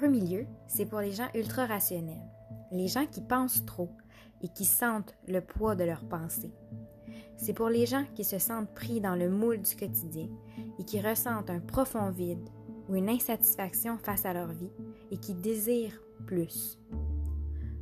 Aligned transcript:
L'heureux 0.00 0.12
milieu, 0.12 0.46
c'est 0.66 0.86
pour 0.86 1.00
les 1.00 1.12
gens 1.12 1.28
ultra 1.34 1.66
rationnels, 1.66 2.30
les 2.72 2.88
gens 2.88 3.04
qui 3.04 3.20
pensent 3.20 3.66
trop 3.66 3.90
et 4.42 4.48
qui 4.48 4.64
sentent 4.64 5.14
le 5.28 5.42
poids 5.42 5.74
de 5.74 5.84
leurs 5.84 6.08
pensées. 6.08 6.54
C'est 7.36 7.52
pour 7.52 7.68
les 7.68 7.84
gens 7.84 8.04
qui 8.14 8.24
se 8.24 8.38
sentent 8.38 8.72
pris 8.72 9.00
dans 9.00 9.14
le 9.14 9.28
moule 9.28 9.60
du 9.60 9.76
quotidien 9.76 10.28
et 10.78 10.84
qui 10.84 11.02
ressentent 11.02 11.50
un 11.50 11.60
profond 11.60 12.08
vide 12.10 12.48
ou 12.88 12.94
une 12.94 13.10
insatisfaction 13.10 13.98
face 13.98 14.24
à 14.24 14.32
leur 14.32 14.52
vie 14.52 14.72
et 15.10 15.18
qui 15.18 15.34
désirent 15.34 16.00
plus. 16.26 16.78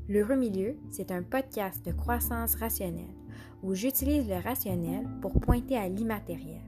L'heureux 0.08 0.36
milieu, 0.36 0.76
c'est 0.90 1.12
un 1.12 1.22
podcast 1.22 1.84
de 1.84 1.92
croissance 1.92 2.56
rationnelle 2.56 3.14
où 3.62 3.74
j'utilise 3.74 4.28
le 4.28 4.42
rationnel 4.42 5.06
pour 5.20 5.38
pointer 5.38 5.76
à 5.76 5.88
l'immatériel. 5.88 6.62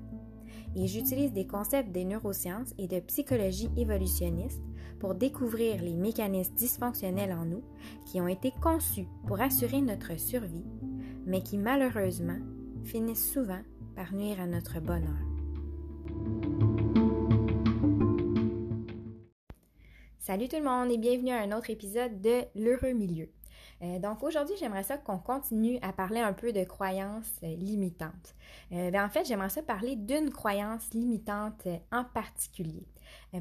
Et 0.76 0.86
j'utilise 0.86 1.32
des 1.32 1.48
concepts 1.48 1.90
des 1.90 2.04
neurosciences 2.04 2.72
et 2.78 2.86
de 2.86 3.00
psychologie 3.00 3.70
évolutionniste 3.76 4.62
pour 5.00 5.14
découvrir 5.14 5.82
les 5.82 5.96
mécanismes 5.96 6.54
dysfonctionnels 6.54 7.32
en 7.32 7.46
nous 7.46 7.64
qui 8.04 8.20
ont 8.20 8.28
été 8.28 8.52
conçus 8.62 9.08
pour 9.26 9.40
assurer 9.40 9.80
notre 9.80 10.20
survie, 10.20 10.66
mais 11.26 11.42
qui 11.42 11.56
malheureusement 11.56 12.38
finissent 12.84 13.32
souvent 13.32 13.62
par 13.96 14.14
nuire 14.14 14.40
à 14.40 14.46
notre 14.46 14.78
bonheur. 14.78 15.18
Salut 20.18 20.48
tout 20.48 20.56
le 20.56 20.64
monde 20.64 20.92
et 20.92 20.98
bienvenue 20.98 21.32
à 21.32 21.40
un 21.40 21.56
autre 21.56 21.70
épisode 21.70 22.20
de 22.20 22.42
L'heureux 22.54 22.92
milieu. 22.92 23.28
Euh, 23.82 23.98
donc 23.98 24.22
aujourd'hui, 24.22 24.54
j'aimerais 24.58 24.82
ça 24.82 24.98
qu'on 24.98 25.18
continue 25.18 25.78
à 25.82 25.92
parler 25.92 26.20
un 26.20 26.32
peu 26.32 26.52
de 26.52 26.64
croyances 26.64 27.40
euh, 27.42 27.56
limitantes. 27.56 28.34
Euh, 28.72 28.90
ben, 28.90 29.04
en 29.04 29.08
fait, 29.08 29.24
j'aimerais 29.26 29.48
ça 29.48 29.62
parler 29.62 29.96
d'une 29.96 30.30
croyance 30.30 30.92
limitante 30.92 31.66
en 31.90 32.04
particulier. 32.04 32.86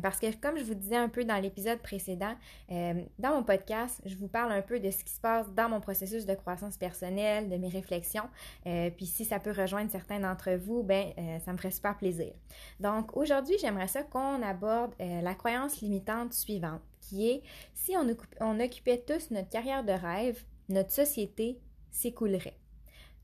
Parce 0.02 0.20
que 0.20 0.36
comme 0.36 0.58
je 0.58 0.64
vous 0.64 0.76
disais 0.76 0.96
un 0.96 1.10
peu 1.10 1.26
dans 1.26 1.42
l'épisode 1.42 1.80
précédent, 1.80 2.36
dans 2.70 3.36
mon 3.36 3.44
podcast, 3.44 4.02
je 4.06 4.16
vous 4.16 4.28
parle 4.28 4.52
un 4.52 4.62
peu 4.62 4.80
de 4.80 4.92
ce 4.92 5.04
qui 5.04 5.14
se 5.14 5.20
passe 5.20 5.50
dans 5.54 5.70
mon 5.70 5.80
processus 5.80 6.26
de 6.26 6.36
croissance 6.36 6.78
personnelle, 6.78 7.50
de 7.50 7.58
mes 7.58 7.70
réflexions. 7.70 8.30
puis 8.64 9.06
si 9.06 9.26
ça 9.26 9.40
peut 9.40 9.52
rejoindre 9.52 9.92
certains 9.92 10.20
d'entre 10.20 10.52
vous, 10.52 10.84
ben 10.84 11.12
ça 11.44 11.52
me 11.52 11.58
ferait 11.58 11.72
super 11.72 11.98
plaisir. 11.98 12.34
Donc 12.80 13.16
aujourd'hui, 13.18 13.56
j'aimerais 13.60 13.88
ça 13.88 14.04
qu'on 14.04 14.42
aborde 14.44 14.94
la 15.00 15.34
croyance 15.34 15.82
limitante 15.82 16.34
suivante 16.34 16.82
qui 17.10 17.30
est 17.30 17.42
si 17.74 17.96
on, 17.98 18.60
occupait 18.60 19.04
tous 19.06 19.32
notre 19.32 19.50
carrière 19.50 19.84
de 19.84 19.92
rêve, 19.92 20.44
notre 20.70 20.92
société 20.92 21.60
s'écoulerait. 21.92 22.58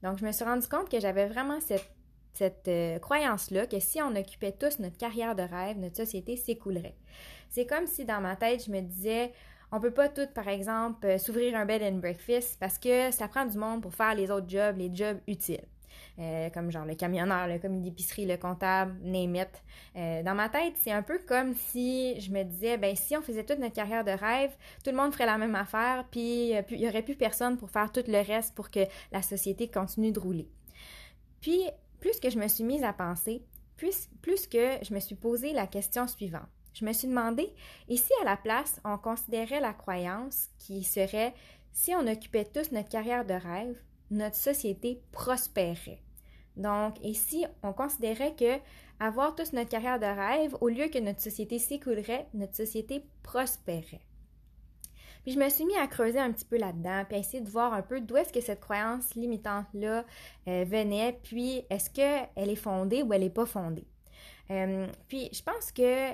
Donc, 0.01 0.17
je 0.17 0.25
me 0.25 0.31
suis 0.31 0.43
rendu 0.43 0.67
compte 0.67 0.89
que 0.89 0.99
j'avais 0.99 1.27
vraiment 1.27 1.59
cette, 1.59 1.89
euh, 2.41 2.99
croyance-là 2.99 3.65
que 3.67 3.79
si 3.79 4.01
on 4.01 4.15
occupait 4.15 4.51
tous 4.51 4.79
notre 4.79 4.97
carrière 4.97 5.35
de 5.35 5.43
rêve, 5.43 5.77
notre 5.77 5.95
société 5.95 6.35
s'écoulerait. 6.35 6.95
C'est 7.49 7.65
comme 7.65 7.87
si 7.87 8.05
dans 8.05 8.21
ma 8.21 8.35
tête, 8.35 8.65
je 8.65 8.71
me 8.71 8.81
disais, 8.81 9.31
on 9.71 9.79
peut 9.79 9.91
pas 9.91 10.09
tout, 10.09 10.27
par 10.33 10.47
exemple, 10.47 11.05
euh, 11.05 11.17
s'ouvrir 11.17 11.55
un 11.55 11.65
bed 11.65 11.81
and 11.83 11.99
breakfast 11.99 12.57
parce 12.59 12.77
que 12.77 13.11
ça 13.11 13.27
prend 13.27 13.45
du 13.45 13.57
monde 13.57 13.81
pour 13.81 13.93
faire 13.93 14.15
les 14.15 14.29
autres 14.31 14.49
jobs, 14.49 14.77
les 14.77 14.93
jobs 14.93 15.19
utiles. 15.27 15.63
Euh, 16.19 16.49
comme 16.49 16.71
genre 16.71 16.85
le 16.85 16.95
camionneur, 16.95 17.47
le 17.47 17.59
commis 17.59 17.81
d'épicerie, 17.81 18.25
le 18.25 18.37
comptable, 18.37 18.95
name 19.01 19.35
it. 19.35 19.63
Dans 20.25 20.35
ma 20.35 20.49
tête, 20.49 20.73
c'est 20.81 20.91
un 20.91 21.01
peu 21.01 21.19
comme 21.19 21.53
si 21.53 22.19
je 22.19 22.31
me 22.31 22.43
disais, 22.43 22.77
ben 22.77 22.95
si 22.95 23.15
on 23.17 23.21
faisait 23.21 23.43
toute 23.43 23.59
notre 23.59 23.73
carrière 23.73 24.03
de 24.03 24.11
rêve, 24.11 24.51
tout 24.83 24.91
le 24.91 24.97
monde 24.97 25.13
ferait 25.13 25.25
la 25.25 25.37
même 25.37 25.55
affaire, 25.55 26.05
puis 26.11 26.51
il 26.51 26.77
n'y 26.77 26.87
aurait 26.87 27.01
plus 27.01 27.15
personne 27.15 27.57
pour 27.57 27.69
faire 27.69 27.91
tout 27.91 28.03
le 28.07 28.25
reste 28.25 28.55
pour 28.55 28.71
que 28.71 28.81
la 29.11 29.21
société 29.21 29.69
continue 29.69 30.11
de 30.11 30.19
rouler. 30.19 30.49
Puis, 31.45 31.61
plus 32.05 32.19
que 32.19 32.29
je 32.29 32.37
me 32.37 32.47
suis 32.47 32.63
mise 32.63 32.83
à 32.83 32.93
penser, 32.93 33.41
plus, 33.77 34.07
que 34.45 34.77
je 34.83 34.93
me 34.93 34.99
suis 34.99 35.15
posé 35.15 35.53
la 35.53 35.65
question 35.65 36.07
suivante. 36.07 36.45
Je 36.75 36.85
me 36.85 36.93
suis 36.93 37.07
demandé, 37.07 37.51
et 37.89 37.97
si 37.97 38.11
à 38.21 38.25
la 38.25 38.37
place, 38.37 38.79
on 38.85 38.99
considérait 38.99 39.59
la 39.59 39.73
croyance 39.73 40.49
qui 40.59 40.83
serait, 40.83 41.33
si 41.73 41.95
on 41.95 42.05
occupait 42.05 42.45
tous 42.45 42.71
notre 42.71 42.89
carrière 42.89 43.25
de 43.25 43.33
rêve, 43.33 43.81
notre 44.11 44.35
société 44.35 45.01
prospérerait. 45.11 46.03
Donc, 46.57 46.93
et 47.03 47.15
si 47.15 47.43
on 47.63 47.73
considérait 47.73 48.35
que 48.35 48.59
avoir 48.99 49.33
tous 49.33 49.53
notre 49.53 49.71
carrière 49.71 49.99
de 49.99 50.05
rêve, 50.05 50.55
au 50.61 50.69
lieu 50.69 50.89
que 50.89 50.99
notre 50.99 51.21
société 51.21 51.57
s'écoulerait, 51.57 52.27
notre 52.35 52.55
société 52.55 53.03
prospérerait. 53.23 54.05
Puis 55.25 55.33
je 55.33 55.39
me 55.39 55.49
suis 55.49 55.65
mis 55.65 55.75
à 55.75 55.87
creuser 55.87 56.19
un 56.19 56.31
petit 56.31 56.45
peu 56.45 56.57
là-dedans, 56.57 57.03
puis 57.07 57.17
à 57.17 57.19
essayer 57.19 57.41
de 57.41 57.49
voir 57.49 57.73
un 57.73 57.81
peu 57.81 57.99
d'où 57.99 58.15
est-ce 58.15 58.31
que 58.31 58.41
cette 58.41 58.59
croyance 58.59 59.15
limitante-là 59.15 60.05
euh, 60.47 60.65
venait, 60.67 61.19
puis 61.23 61.63
est-ce 61.71 61.89
qu'elle 61.89 62.49
est 62.49 62.55
fondée 62.55 63.01
ou 63.01 63.11
elle 63.11 63.21
n'est 63.21 63.31
pas 63.31 63.47
fondée. 63.47 63.87
Euh, 64.51 64.85
puis 65.07 65.29
je 65.33 65.41
pense 65.41 65.71
que 65.71 66.11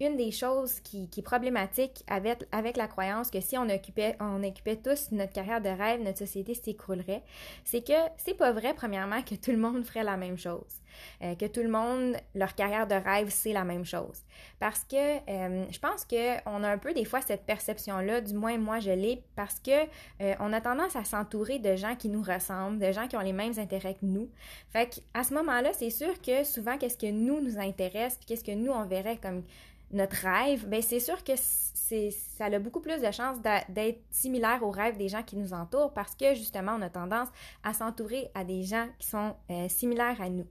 une 0.00 0.16
des 0.16 0.30
choses 0.30 0.80
qui, 0.80 1.08
est 1.16 1.22
problématique 1.22 2.04
avec, 2.06 2.44
avec, 2.52 2.76
la 2.76 2.86
croyance 2.86 3.30
que 3.30 3.40
si 3.40 3.56
on 3.58 3.68
occupait, 3.68 4.16
on 4.20 4.42
occupait 4.42 4.76
tous 4.76 5.10
notre 5.12 5.32
carrière 5.32 5.60
de 5.60 5.68
rêve, 5.68 6.02
notre 6.02 6.18
société 6.18 6.54
s'écroulerait, 6.54 7.22
c'est 7.64 7.86
que 7.86 7.92
c'est 8.16 8.34
pas 8.34 8.52
vrai, 8.52 8.74
premièrement, 8.74 9.22
que 9.22 9.34
tout 9.34 9.50
le 9.50 9.58
monde 9.58 9.84
ferait 9.84 10.04
la 10.04 10.16
même 10.16 10.38
chose. 10.38 10.80
Euh, 11.22 11.34
que 11.34 11.46
tout 11.46 11.62
le 11.62 11.68
monde, 11.68 12.16
leur 12.34 12.54
carrière 12.54 12.86
de 12.86 12.94
rêve, 12.94 13.28
c'est 13.30 13.52
la 13.52 13.64
même 13.64 13.84
chose. 13.84 14.22
Parce 14.58 14.84
que 14.84 14.96
euh, 14.96 15.64
je 15.70 15.78
pense 15.78 16.04
qu'on 16.04 16.64
a 16.64 16.68
un 16.68 16.78
peu 16.78 16.92
des 16.92 17.04
fois 17.04 17.20
cette 17.20 17.44
perception-là, 17.44 18.20
du 18.20 18.34
moins 18.34 18.58
moi 18.58 18.80
je 18.80 18.90
l'ai, 18.90 19.22
parce 19.36 19.60
que 19.60 19.84
euh, 20.20 20.34
on 20.40 20.52
a 20.52 20.60
tendance 20.60 20.96
à 20.96 21.04
s'entourer 21.04 21.58
de 21.58 21.76
gens 21.76 21.96
qui 21.96 22.08
nous 22.08 22.22
ressemblent, 22.22 22.78
de 22.78 22.92
gens 22.92 23.08
qui 23.08 23.16
ont 23.16 23.20
les 23.20 23.32
mêmes 23.32 23.58
intérêts 23.58 23.94
que 23.94 24.04
nous. 24.04 24.28
Fait 24.70 24.88
qu'à 24.88 25.24
ce 25.24 25.34
moment-là, 25.34 25.72
c'est 25.72 25.90
sûr 25.90 26.20
que 26.20 26.44
souvent, 26.44 26.78
qu'est-ce 26.78 26.98
que 26.98 27.10
nous 27.10 27.40
nous 27.40 27.58
intéresse, 27.58 28.16
puis 28.16 28.26
qu'est-ce 28.26 28.44
que 28.44 28.54
nous 28.54 28.72
on 28.72 28.84
verrait 28.84 29.18
comme 29.18 29.42
notre 29.90 30.16
rêve, 30.16 30.66
ben 30.68 30.82
c'est 30.82 31.00
sûr 31.00 31.22
que 31.24 31.32
ça 31.36 32.44
a 32.44 32.58
beaucoup 32.58 32.80
plus 32.80 33.00
de 33.00 33.10
chances 33.10 33.40
d'être 33.40 34.00
similaire 34.10 34.62
au 34.62 34.70
rêve 34.70 34.96
des 34.96 35.08
gens 35.08 35.22
qui 35.22 35.36
nous 35.36 35.52
entourent 35.54 35.92
parce 35.92 36.14
que 36.14 36.34
justement, 36.34 36.76
on 36.78 36.82
a 36.82 36.90
tendance 36.90 37.28
à 37.62 37.72
s'entourer 37.72 38.30
à 38.34 38.44
des 38.44 38.62
gens 38.62 38.86
qui 38.98 39.08
sont 39.08 39.34
euh, 39.50 39.68
similaires 39.68 40.20
à 40.20 40.28
nous. 40.28 40.46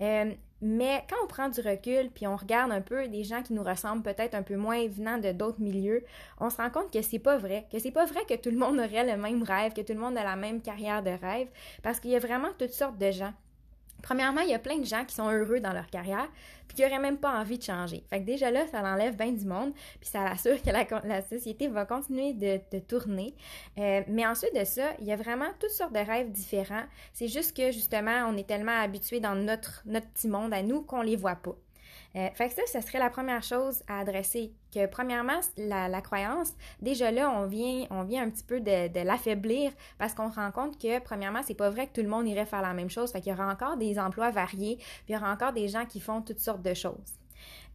Euh, 0.00 0.32
mais 0.60 1.04
quand 1.08 1.16
on 1.22 1.26
prend 1.26 1.48
du 1.48 1.60
recul 1.60 2.10
puis 2.10 2.26
on 2.26 2.36
regarde 2.36 2.72
un 2.72 2.80
peu 2.80 3.06
des 3.08 3.22
gens 3.22 3.42
qui 3.42 3.52
nous 3.52 3.62
ressemblent 3.62 4.02
peut-être 4.02 4.34
un 4.34 4.42
peu 4.42 4.56
moins 4.56 4.86
venant 4.88 5.18
de 5.18 5.32
d'autres 5.32 5.60
milieux, 5.60 6.04
on 6.38 6.50
se 6.50 6.56
rend 6.56 6.70
compte 6.70 6.92
que 6.92 7.02
c'est 7.02 7.18
pas 7.18 7.36
vrai, 7.36 7.66
que 7.70 7.78
c'est 7.78 7.90
pas 7.90 8.06
vrai 8.06 8.24
que 8.28 8.34
tout 8.34 8.50
le 8.50 8.56
monde 8.56 8.78
aurait 8.78 9.04
le 9.04 9.20
même 9.20 9.42
rêve, 9.42 9.72
que 9.72 9.82
tout 9.82 9.92
le 9.92 10.00
monde 10.00 10.16
a 10.16 10.24
la 10.24 10.36
même 10.36 10.60
carrière 10.60 11.02
de 11.02 11.10
rêve, 11.10 11.48
parce 11.82 12.00
qu'il 12.00 12.10
y 12.10 12.16
a 12.16 12.20
vraiment 12.20 12.48
toutes 12.58 12.72
sortes 12.72 12.98
de 12.98 13.10
gens. 13.10 13.32
Premièrement, 14.02 14.42
il 14.42 14.50
y 14.50 14.54
a 14.54 14.58
plein 14.58 14.78
de 14.78 14.84
gens 14.84 15.04
qui 15.04 15.14
sont 15.14 15.28
heureux 15.28 15.60
dans 15.60 15.72
leur 15.72 15.88
carrière, 15.88 16.28
puis 16.66 16.76
qui 16.76 16.82
n'auraient 16.82 16.98
même 16.98 17.18
pas 17.18 17.32
envie 17.38 17.58
de 17.58 17.62
changer. 17.62 18.04
Fait 18.08 18.20
que 18.20 18.26
déjà 18.26 18.50
là, 18.50 18.66
ça 18.66 18.82
l'enlève 18.82 19.16
bien 19.16 19.32
du 19.32 19.44
monde, 19.44 19.72
puis 20.00 20.08
ça 20.08 20.24
assure 20.24 20.60
que 20.62 20.70
la, 20.70 21.22
société 21.22 21.68
va 21.68 21.84
continuer 21.84 22.32
de, 22.32 22.78
tourner. 22.80 23.34
Euh, 23.78 24.02
mais 24.08 24.26
ensuite 24.26 24.54
de 24.54 24.64
ça, 24.64 24.92
il 25.00 25.06
y 25.06 25.12
a 25.12 25.16
vraiment 25.16 25.48
toutes 25.58 25.70
sortes 25.70 25.92
de 25.92 25.98
rêves 25.98 26.30
différents. 26.30 26.84
C'est 27.12 27.28
juste 27.28 27.56
que 27.56 27.72
justement, 27.72 28.26
on 28.28 28.36
est 28.36 28.46
tellement 28.46 28.80
habitué 28.80 29.20
dans 29.20 29.34
notre, 29.34 29.82
notre 29.86 30.08
petit 30.08 30.28
monde 30.28 30.52
à 30.54 30.62
nous 30.62 30.82
qu'on 30.82 31.02
les 31.02 31.16
voit 31.16 31.36
pas. 31.36 31.56
Euh, 32.16 32.28
fait 32.34 32.48
que 32.48 32.54
ça, 32.54 32.62
ce 32.72 32.86
serait 32.86 32.98
la 32.98 33.10
première 33.10 33.42
chose 33.42 33.82
à 33.88 34.00
adresser. 34.00 34.52
Que 34.74 34.86
premièrement, 34.86 35.40
la, 35.56 36.00
croyance, 36.00 36.52
déjà 36.80 37.10
là, 37.10 37.30
on 37.30 37.46
vient, 37.46 37.86
on 37.90 38.02
vient 38.04 38.22
un 38.22 38.30
petit 38.30 38.44
peu 38.44 38.60
de, 38.60 39.04
l'affaiblir 39.04 39.72
parce 39.98 40.14
qu'on 40.14 40.30
se 40.30 40.36
rend 40.36 40.50
compte 40.50 40.80
que 40.80 40.98
premièrement, 41.00 41.40
c'est 41.44 41.54
pas 41.54 41.70
vrai 41.70 41.86
que 41.86 41.92
tout 41.92 42.02
le 42.02 42.08
monde 42.08 42.26
irait 42.28 42.46
faire 42.46 42.62
la 42.62 42.74
même 42.74 42.90
chose. 42.90 43.12
Fait 43.12 43.20
qu'il 43.20 43.32
y 43.32 43.34
aura 43.34 43.50
encore 43.50 43.76
des 43.76 43.98
emplois 43.98 44.30
variés, 44.30 44.76
puis 44.76 45.04
il 45.10 45.12
y 45.14 45.16
aura 45.16 45.32
encore 45.32 45.52
des 45.52 45.68
gens 45.68 45.86
qui 45.86 46.00
font 46.00 46.22
toutes 46.22 46.40
sortes 46.40 46.62
de 46.62 46.74
choses. 46.74 47.17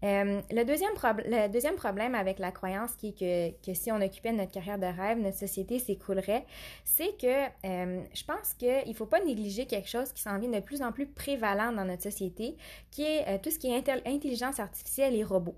Euh, 0.04 0.42
le, 0.52 0.64
deuxième 0.66 1.76
problème 1.76 2.14
avec 2.14 2.40
la 2.40 2.52
croyance 2.52 2.94
qui 2.96 3.16
est 3.22 3.56
que, 3.66 3.74
si 3.74 3.90
on 3.92 4.02
occupait 4.02 4.34
notre 4.34 4.52
carrière 4.52 4.78
de 4.78 4.86
rêve, 4.86 5.18
notre 5.20 5.38
société 5.38 5.80
s'écroulerait, 5.80 6.46
c'est 6.84 7.18
que 7.18 7.46
euh, 7.66 8.02
je 8.14 8.24
pense 8.26 8.54
qu'il 8.54 8.84
ne 8.86 8.94
faut 8.94 9.06
pas 9.06 9.24
négliger 9.24 9.66
quelque 9.66 9.88
chose 9.88 10.12
qui 10.12 10.22
s'en 10.22 10.38
vient 10.40 10.50
de 10.50 10.60
plus 10.60 10.82
en 10.82 10.92
plus 10.92 11.08
prévalent 11.08 11.72
dans 11.72 11.86
notre 11.86 12.04
société, 12.04 12.58
qui 12.92 13.04
est 13.04 13.28
euh, 13.28 13.38
tout 13.42 13.50
ce 13.50 13.60
qui 13.60 13.68
est 13.68 13.90
intelligence 14.06 14.60
artificielle 14.60 15.16
et 15.16 15.24
robots. 15.24 15.56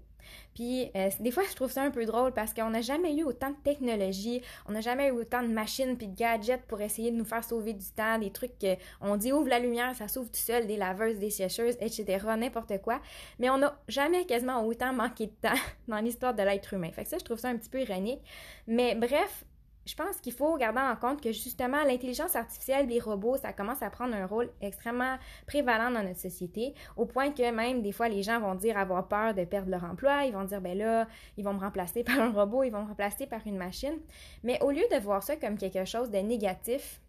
Puis 0.56 0.90
euh, 0.96 1.10
des 1.20 1.32
fois, 1.32 1.44
je 1.50 1.56
trouve 1.56 1.72
ça 1.72 1.84
un 1.84 1.92
peu 1.92 2.06
drôle 2.06 2.32
parce 2.34 2.54
qu'on 2.54 2.70
n'a 2.70 2.82
jamais 2.82 3.14
eu 3.14 3.24
autant 3.24 3.50
de 3.50 3.58
technologie, 3.64 4.42
on 4.68 4.72
n'a 4.72 4.82
jamais 4.82 5.10
eu 5.10 5.12
autant 5.12 5.44
de 5.44 5.50
machines 5.50 5.98
puis 5.98 6.08
de 6.08 6.16
gadgets 6.16 6.64
pour 6.68 6.82
essayer 6.82 7.12
de 7.12 7.18
nous 7.18 7.26
faire 7.26 7.44
sauver 7.44 7.74
du 7.74 7.86
temps, 7.92 8.18
des 8.18 8.32
trucs 8.32 8.54
qu'on 8.60 9.18
dit 9.18 9.32
ouvre 9.32 9.50
la 9.50 9.60
lumière, 9.60 9.94
ça 9.96 10.08
s'ouvre 10.08 10.32
tout 10.32 10.40
seul, 10.40 10.66
des 10.66 10.78
laveuses, 10.78 11.20
des 11.20 11.30
sécheuses, 11.30 11.76
etc., 11.82 12.26
n'importe 12.38 12.82
quoi. 12.82 13.02
Mais 13.38 13.50
on 13.50 13.58
n'a 13.58 13.78
jamais 13.88 14.26
quasiment 14.26 14.66
autant 14.66 14.94
manqué 14.94 15.28
de 15.28 15.34
temps 15.42 15.60
dans 15.88 16.00
l'histoire 16.00 16.34
de 16.34 16.42
l'être 16.42 16.74
humain. 16.74 16.92
Fait 16.92 17.04
que 17.04 17.10
ça, 17.10 17.18
je 17.20 17.26
trouve 17.26 17.40
ça 17.40 17.50
un 17.50 17.58
petit 17.58 17.70
peu 17.70 17.82
ironique. 17.82 18.22
Mais 18.68 18.96
bref, 18.96 19.44
je 19.86 19.94
pense 19.96 20.18
qu'il 20.18 20.34
faut 20.34 20.58
garder 20.58 20.80
en 20.80 20.96
compte 20.96 21.22
que 21.22 21.32
justement 21.32 21.84
l'intelligence 21.84 22.36
artificielle, 22.36 22.88
les 22.88 23.00
robots, 23.00 23.38
ça 23.38 23.54
commence 23.54 23.82
à 23.84 23.90
prendre 23.90 24.16
un 24.16 24.26
rôle 24.26 24.50
extrêmement 24.62 25.18
prévalent 25.46 25.92
dans 25.92 26.04
notre 26.04 26.20
société, 26.20 26.74
au 26.98 27.06
point 27.06 27.32
que 27.32 27.52
même 27.52 27.82
des 27.82 27.92
fois 27.92 28.10
les 28.10 28.24
gens 28.24 28.40
vont 28.40 28.56
dire 28.56 28.78
avoir 28.78 29.08
peur 29.08 29.34
de 29.34 29.46
perdre 29.46 29.70
leur 29.70 29.84
emploi, 29.84 30.26
ils 30.26 30.34
vont 30.34 30.44
dire 30.44 30.62
ben 30.62 30.78
là, 30.78 31.08
ils 31.38 31.44
vont 31.44 31.54
me 31.54 31.60
remplacer 31.60 32.04
par 32.06 32.20
un 32.20 32.32
robot, 32.32 32.64
ils 32.64 32.72
vont 32.72 32.82
me 32.82 32.88
remplacer 32.88 33.28
par 33.28 33.46
une 33.46 33.58
machine. 33.58 33.98
Mais 34.44 34.62
au 34.64 34.72
lieu 34.72 34.84
de 34.92 34.98
voir 34.98 35.22
ça 35.22 35.36
comme 35.36 35.58
quelque 35.58 35.86
chose 35.86 36.10
de 36.10 36.18
négatif, 36.18 37.00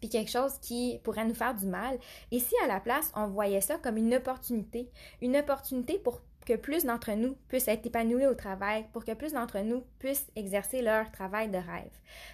puis 0.00 0.10
quelque 0.10 0.30
chose 0.30 0.58
qui 0.58 1.00
pourrait 1.02 1.24
nous 1.24 1.34
faire 1.34 1.54
du 1.54 1.66
mal, 1.66 1.98
et 2.30 2.38
si 2.38 2.54
à 2.62 2.68
la 2.68 2.80
place 2.80 3.10
on 3.16 3.26
voyait 3.26 3.60
ça 3.60 3.78
comme 3.78 3.96
une 3.96 4.14
opportunité, 4.14 4.90
une 5.22 5.36
opportunité 5.36 5.98
pour 5.98 6.20
que 6.46 6.54
plus 6.54 6.84
d'entre 6.84 7.12
nous 7.12 7.36
puissent 7.48 7.68
être 7.68 7.84
épanouis 7.84 8.26
au 8.26 8.34
travail, 8.34 8.86
pour 8.92 9.04
que 9.04 9.12
plus 9.12 9.32
d'entre 9.32 9.58
nous 9.58 9.82
puissent 9.98 10.30
exercer 10.36 10.80
leur 10.80 11.10
travail 11.10 11.48
de 11.48 11.56
rêve. 11.56 11.90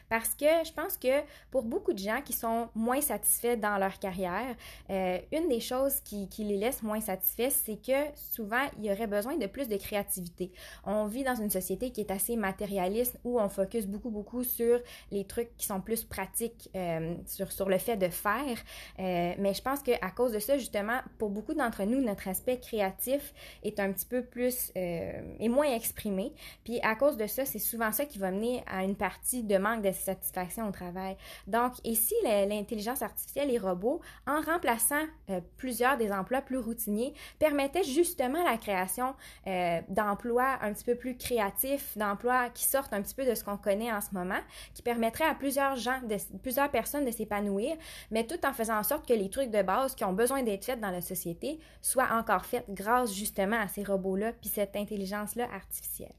Parce 0.09 0.35
que 0.35 0.47
je 0.65 0.73
pense 0.73 0.97
que 0.97 1.23
pour 1.51 1.63
beaucoup 1.63 1.93
de 1.93 1.99
gens 1.99 2.21
qui 2.23 2.33
sont 2.33 2.69
moins 2.75 3.01
satisfaits 3.01 3.57
dans 3.57 3.79
leur 3.79 3.99
carrière, 3.99 4.55
euh, 4.91 5.19
une 5.33 5.49
des 5.49 5.61
choses 5.61 6.01
qui, 6.01 6.29
les 6.39 6.59
laisse 6.59 6.83
moins 6.83 7.01
satisfaits, 7.01 7.51
c'est 7.51 7.77
que 7.77 8.15
souvent, 8.15 8.69
il 8.79 8.85
y 8.85 8.93
aurait 8.93 9.07
besoin 9.07 9.37
de 9.37 9.47
plus 9.47 9.69
de 9.69 9.77
créativité. 9.77 10.53
On 10.85 11.07
vit 11.07 11.25
dans 11.25 11.35
une 11.35 11.51
société 11.51 11.91
qui 11.91 12.01
est 12.03 12.11
assez 12.11 12.37
matérialiste 12.37 13.19
où 13.25 13.41
on 13.41 13.49
focus 13.49 13.87
beaucoup, 13.87 14.11
beaucoup 14.11 14.45
sur 14.45 14.81
les 15.11 15.25
trucs 15.25 15.57
qui 15.57 15.67
sont 15.67 15.81
plus 15.81 16.05
pratiques, 16.05 16.69
euh, 16.77 17.15
sur, 17.27 17.51
sur 17.51 17.69
le 17.69 17.79
fait 17.79 17.97
de 17.97 18.09
faire. 18.09 18.59
Euh, 18.99 19.35
mais 19.39 19.55
je 19.55 19.63
pense 19.63 19.83
qu'à 19.83 20.11
cause 20.11 20.33
de 20.33 20.39
ça, 20.39 20.59
justement, 20.59 21.01
pour 21.19 21.31
beaucoup 21.31 21.55
d'entre 21.55 21.85
nous, 21.85 22.01
notre 22.01 22.29
aspect 22.29 22.59
créatif 22.59 23.33
est 23.63 23.81
un 23.81 23.93
petit 23.93 24.02
peu 24.07 24.23
plus 24.23 24.73
euh, 24.77 25.13
et 25.39 25.49
moins 25.49 25.73
exprimé. 25.73 26.33
Puis 26.65 26.81
à 26.83 26.95
cause 26.95 27.17
de 27.17 27.27
ça, 27.27 27.45
c'est 27.45 27.59
souvent 27.59 27.93
ça 27.93 28.07
qui 28.07 28.19
va 28.19 28.31
mener 28.31 28.63
à 28.67 28.85
une 28.85 28.97
partie 28.97 29.43
de 29.43 29.57
manque 29.59 29.83
de 29.83 29.93
satisfaction 29.93 30.69
au 30.69 30.73
travail. 30.73 31.17
Donc, 31.47 31.73
ici, 31.85 32.15
l'intelligence 32.25 33.03
artificielle 33.03 33.51
et 33.51 33.59
robots, 33.59 34.01
en 34.27 34.41
remplaçant 34.41 35.05
euh, 35.31 35.41
plusieurs 35.57 35.97
des 35.97 36.13
emplois 36.13 36.41
plus 36.41 36.59
routiniers, 36.59 37.15
permettaient 37.39 37.85
justement 37.85 38.43
la 38.45 38.57
création 38.57 39.15
euh, 39.47 39.81
d'emplois 39.89 40.59
un 40.61 40.73
petit 40.73 40.85
peu 40.85 40.95
plus 40.95 41.17
créatifs, 41.17 41.97
d'emplois 41.97 42.51
qui 42.51 42.65
sortent 42.65 42.93
un 42.93 43.03
petit 43.03 43.15
peu 43.15 43.25
de 43.25 43.35
ce 43.35 43.45
qu'on 43.45 43.57
connaît 43.57 43.93
en 43.93 44.01
ce 44.01 44.13
moment, 44.13 44.41
qui 44.75 44.83
permettraient 44.83 45.29
à 45.29 45.35
plusieurs 45.35 45.77
gens, 45.77 46.01
de, 46.03 46.17
plusieurs 46.39 46.71
personnes 46.71 47.05
de 47.05 47.11
s'épanouir, 47.11 47.77
mais 48.11 48.27
tout 48.27 48.45
en 48.47 48.53
faisant 48.53 48.79
en 48.79 48.83
sorte 48.83 49.07
que 49.07 49.15
les 49.15 49.31
trucs 49.31 49.51
de 49.51 49.63
base 49.63 49.95
qui 49.95 50.05
ont 50.05 50.13
besoin 50.13 50.43
d'être 50.43 50.65
faits 50.65 50.81
dans 50.81 50.91
la 50.91 51.01
société 51.01 51.59
soient 51.81 52.13
encore 52.13 52.45
faits 52.45 52.65
grâce 52.69 53.13
justement 53.13 53.61
à 53.61 53.69
ces 53.69 53.83
robots-là 53.93 54.33
puis 54.33 54.49
cette 54.49 54.77
intelligence-là 54.77 55.49
artificielle. 55.53 56.15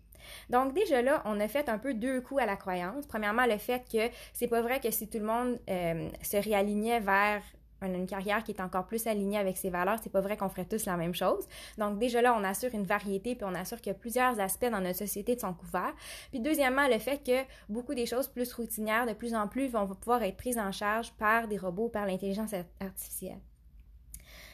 Donc 0.49 0.73
déjà 0.73 1.01
là, 1.01 1.21
on 1.25 1.39
a 1.39 1.47
fait 1.47 1.69
un 1.69 1.77
peu 1.77 1.93
deux 1.93 2.21
coups 2.21 2.41
à 2.41 2.45
la 2.45 2.55
croyance. 2.55 3.05
Premièrement, 3.07 3.45
le 3.45 3.57
fait 3.57 3.83
que 3.91 4.09
c'est 4.33 4.47
pas 4.47 4.61
vrai 4.61 4.79
que 4.79 4.91
si 4.91 5.07
tout 5.07 5.19
le 5.19 5.25
monde 5.25 5.59
euh, 5.69 6.09
se 6.21 6.37
réalignait 6.37 6.99
vers 6.99 7.41
une 7.81 8.07
carrière 8.07 8.43
qui 8.43 8.51
est 8.51 8.61
encore 8.61 8.85
plus 8.85 9.07
alignée 9.07 9.37
avec 9.37 9.57
ses 9.57 9.69
valeurs, 9.69 9.99
c'est 10.01 10.11
pas 10.11 10.21
vrai 10.21 10.37
qu'on 10.37 10.49
ferait 10.49 10.65
tous 10.65 10.85
la 10.85 10.95
même 10.95 11.13
chose. 11.13 11.47
Donc 11.77 11.99
déjà 11.99 12.21
là, 12.21 12.35
on 12.37 12.43
assure 12.43 12.73
une 12.73 12.85
variété 12.85 13.35
puis 13.35 13.45
on 13.45 13.55
assure 13.55 13.81
que 13.81 13.91
plusieurs 13.91 14.39
aspects 14.39 14.69
dans 14.69 14.79
notre 14.79 14.99
société 14.99 15.37
sont 15.37 15.53
couverts. 15.53 15.93
Puis 16.31 16.39
deuxièmement, 16.39 16.87
le 16.87 16.99
fait 16.99 17.21
que 17.23 17.43
beaucoup 17.69 17.93
des 17.93 18.05
choses 18.05 18.27
plus 18.27 18.53
routinières 18.53 19.05
de 19.05 19.13
plus 19.13 19.35
en 19.35 19.47
plus 19.47 19.67
vont 19.67 19.87
pouvoir 19.87 20.23
être 20.23 20.37
prises 20.37 20.59
en 20.59 20.71
charge 20.71 21.11
par 21.13 21.47
des 21.47 21.57
robots, 21.57 21.89
par 21.89 22.05
l'intelligence 22.05 22.53
artificielle. 22.79 23.39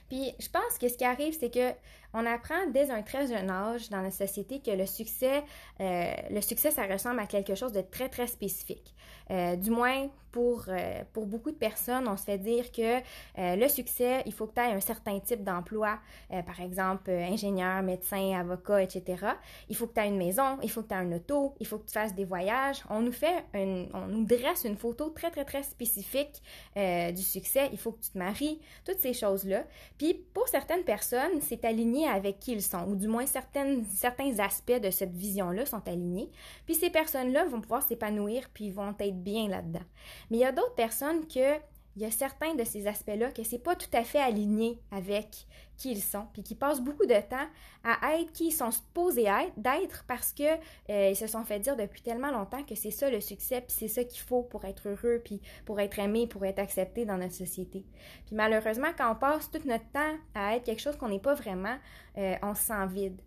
Puis 0.10 0.34
je 0.40 0.50
pense 0.50 0.78
que 0.80 0.90
ce 0.90 0.98
qui 0.98 1.06
arrive, 1.06 1.38
c'est 1.40 1.54
que 1.54 1.72
on 2.14 2.26
apprend 2.26 2.68
dès 2.72 2.90
un 2.90 3.04
très 3.04 3.28
jeune 3.28 3.50
âge 3.50 3.90
dans 3.90 4.02
la 4.02 4.12
société 4.12 4.60
que 4.60 4.72
le 4.72 4.88
succès, 4.88 5.44
euh, 5.80 6.12
le 6.32 6.42
succès, 6.42 6.72
ça 6.72 6.88
ressemble 6.88 7.20
à 7.20 7.28
quelque 7.28 7.54
chose 7.54 7.72
de 7.72 7.82
très, 7.82 8.10
très 8.10 8.28
spécifique. 8.28 8.96
Euh, 9.30 9.56
du 9.56 9.70
moins, 9.70 10.10
pour, 10.32 10.66
euh, 10.68 11.04
pour 11.14 11.26
beaucoup 11.26 11.52
de 11.52 11.58
personnes, 11.58 12.08
on 12.08 12.18
se 12.18 12.24
fait 12.24 12.38
dire 12.38 12.72
que 12.72 13.00
le 13.38 13.68
succès, 13.68 14.24
il 14.26 14.34
faut 14.34 14.48
que 14.48 14.56
tu 14.56 14.62
aies 14.62 14.74
un 14.74 14.80
certain 14.80 15.20
type 15.20 15.44
d'emploi, 15.44 16.00
par 16.30 16.60
exemple 16.60 17.10
ingénieur, 17.10 17.82
médecin, 17.84 18.38
avocat, 18.40 18.84
etc. 18.84 19.26
Il 19.70 19.76
faut 19.76 19.88
que 19.88 19.94
tu 19.94 20.00
aies 20.02 20.08
une 20.08 20.18
maison, 20.18 20.58
il 20.62 20.70
faut 20.70 20.82
que 20.82 20.90
tu 20.90 20.94
aies 20.94 20.98
un 20.98 21.12
auto, 21.12 21.56
il 21.60 21.68
faut 21.68 21.78
que 21.78 21.88
tu 21.88 21.94
fasses 21.94 22.14
des 22.14 22.26
voyages. 22.26 22.84
On 22.90 23.02
nous 23.02 23.12
fait, 23.12 23.46
on 23.54 24.08
nous 24.08 24.26
dresse 24.26 24.66
une 24.66 24.78
photo 24.78 25.10
très, 25.10 25.32
très, 25.32 25.46
très 25.46 25.64
spécifique 25.64 26.42
du 26.76 27.22
succès. 27.22 27.70
Il 27.72 27.78
faut 27.78 27.92
que 27.92 28.02
tu 28.02 28.12
te 28.12 28.18
maries, 28.18 28.60
toutes 28.86 29.00
ces 29.00 29.14
choses-là. 29.14 29.64
Puis 29.98 30.14
pour 30.34 30.48
certaines 30.48 30.84
personnes, 30.84 31.42
c'est 31.42 31.66
aligné 31.66 32.08
avec 32.08 32.40
qui 32.40 32.54
ils 32.54 32.62
sont, 32.62 32.86
ou 32.88 32.96
du 32.96 33.08
moins 33.08 33.26
certaines, 33.26 33.86
certains 33.86 34.38
aspects 34.40 34.80
de 34.80 34.90
cette 34.90 35.16
vision-là 35.16 35.66
sont 35.66 35.88
alignés. 35.88 36.30
Puis 36.66 36.76
ces 36.76 36.90
personnes-là 36.90 37.46
vont 37.46 37.62
pouvoir 37.62 37.84
s'épanouir, 37.84 38.50
puis 38.54 38.72
vont 38.72 38.96
être 39.00 39.24
bien 39.24 39.48
là-dedans. 39.48 39.84
Mais 40.30 40.38
il 40.38 40.42
y 40.42 40.46
a 40.46 40.52
d'autres 40.52 40.76
personnes 40.76 41.28
que 41.28 41.60
il 41.96 42.04
y 42.04 42.06
a 42.06 42.12
certains 42.12 42.56
de 42.56 42.64
ces 42.64 42.88
aspects-là 42.88 43.30
que 43.32 43.44
c'est 43.44 43.60
pas 43.60 43.76
tout 43.76 43.90
à 43.92 44.06
fait 44.06 44.22
aligné 44.22 44.80
avec 44.90 45.46
qui 45.76 45.92
ils 45.92 46.02
sont, 46.02 46.28
puis 46.32 46.44
qui 46.44 46.56
passent 46.56 46.80
beaucoup 46.80 47.06
de 47.06 47.20
temps 47.30 47.48
à 47.84 48.16
être 48.16 48.32
qui 48.32 48.48
ils 48.48 48.52
sont 48.52 48.72
supposés 48.72 49.26
être, 49.26 49.52
d'être 49.58 50.06
parce 50.08 50.32
que 50.32 50.44
euh, 50.90 51.10
ils 51.10 51.16
se 51.16 51.28
sont 51.28 51.44
fait 51.44 51.60
dire 51.60 51.76
depuis 51.76 52.02
tellement 52.02 52.32
longtemps 52.32 52.64
que 52.64 52.76
c'est 52.76 52.92
ça 52.92 53.10
le 53.10 53.20
succès, 53.20 53.60
puis 53.60 53.76
c'est 53.78 53.90
ça 53.90 54.06
qu'il 54.06 54.22
faut 54.22 54.44
pour 54.44 54.64
être 54.64 54.88
heureux, 54.88 55.22
puis 55.24 55.42
pour 55.66 55.80
être 55.82 56.00
aimé, 56.00 56.26
pour 56.26 56.46
être 56.46 56.60
accepté 56.60 57.04
dans 57.04 57.18
notre 57.18 57.34
société. 57.34 57.86
Puis 58.26 58.36
malheureusement, 58.36 58.90
quand 58.98 59.12
on 59.12 59.16
passe 59.16 59.52
tout 59.52 59.62
notre 59.66 59.90
temps 59.92 60.16
à 60.36 60.56
être 60.56 60.64
quelque 60.64 60.82
chose 60.82 60.96
qu'on 60.96 61.10
n'est 61.10 61.20
pas 61.20 61.34
vraiment, 61.34 61.78
euh, 62.18 62.36
on 62.44 62.56
se 62.56 62.62
sent 62.64 62.88
vide 62.88 63.22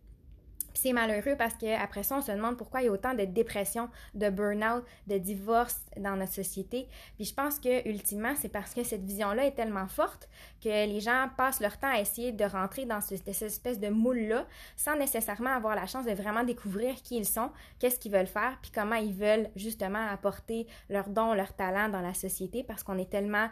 c'est 0.74 0.92
malheureux 0.92 1.36
parce 1.36 1.54
qu'après 1.54 2.02
ça, 2.02 2.16
on 2.16 2.20
se 2.20 2.32
demande 2.32 2.56
pourquoi 2.56 2.82
il 2.82 2.86
y 2.86 2.88
a 2.88 2.92
autant 2.92 3.14
de 3.14 3.24
dépression, 3.24 3.88
de 4.14 4.30
burn-out, 4.30 4.84
de 5.06 5.18
divorce 5.18 5.80
dans 5.96 6.16
notre 6.16 6.32
société. 6.32 6.88
Puis 7.16 7.26
je 7.26 7.34
pense 7.34 7.58
que 7.58 7.88
ultimement, 7.88 8.34
c'est 8.36 8.48
parce 8.48 8.74
que 8.74 8.84
cette 8.84 9.04
vision-là 9.04 9.46
est 9.46 9.54
tellement 9.54 9.88
forte 9.88 10.28
que 10.62 10.68
les 10.68 11.00
gens 11.00 11.28
passent 11.36 11.60
leur 11.60 11.78
temps 11.78 11.92
à 11.92 12.00
essayer 12.00 12.32
de 12.32 12.44
rentrer 12.44 12.84
dans 12.84 13.00
cette 13.00 13.28
espèce 13.28 13.80
de 13.80 13.88
moule-là 13.88 14.46
sans 14.76 14.96
nécessairement 14.96 15.50
avoir 15.50 15.74
la 15.74 15.86
chance 15.86 16.06
de 16.06 16.12
vraiment 16.12 16.44
découvrir 16.44 16.94
qui 17.02 17.16
ils 17.16 17.26
sont, 17.26 17.50
qu'est-ce 17.78 17.98
qu'ils 17.98 18.12
veulent 18.12 18.26
faire, 18.26 18.58
puis 18.62 18.70
comment 18.74 18.96
ils 18.96 19.14
veulent 19.14 19.48
justement 19.56 20.06
apporter 20.08 20.66
leurs 20.88 21.08
dons, 21.08 21.34
leurs 21.34 21.54
talents 21.54 21.88
dans 21.88 22.00
la 22.00 22.14
société 22.14 22.62
parce 22.62 22.82
qu'on 22.82 22.98
est 22.98 23.10
tellement 23.10 23.48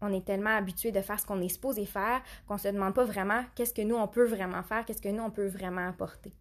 on 0.00 0.46
habitué 0.46 0.92
de 0.92 1.00
faire 1.00 1.18
ce 1.18 1.26
qu'on 1.26 1.40
est 1.40 1.48
supposé 1.48 1.86
faire 1.86 2.22
qu'on 2.46 2.58
se 2.58 2.68
demande 2.68 2.94
pas 2.94 3.04
vraiment 3.04 3.42
qu'est-ce 3.54 3.72
que 3.72 3.82
nous 3.82 3.96
on 3.96 4.08
peut 4.08 4.26
vraiment 4.26 4.62
faire, 4.62 4.84
qu'est-ce 4.84 5.00
que 5.00 5.08
nous 5.08 5.22
on 5.22 5.30
peut 5.30 5.46
vraiment 5.46 5.88
apporter. 5.88 6.34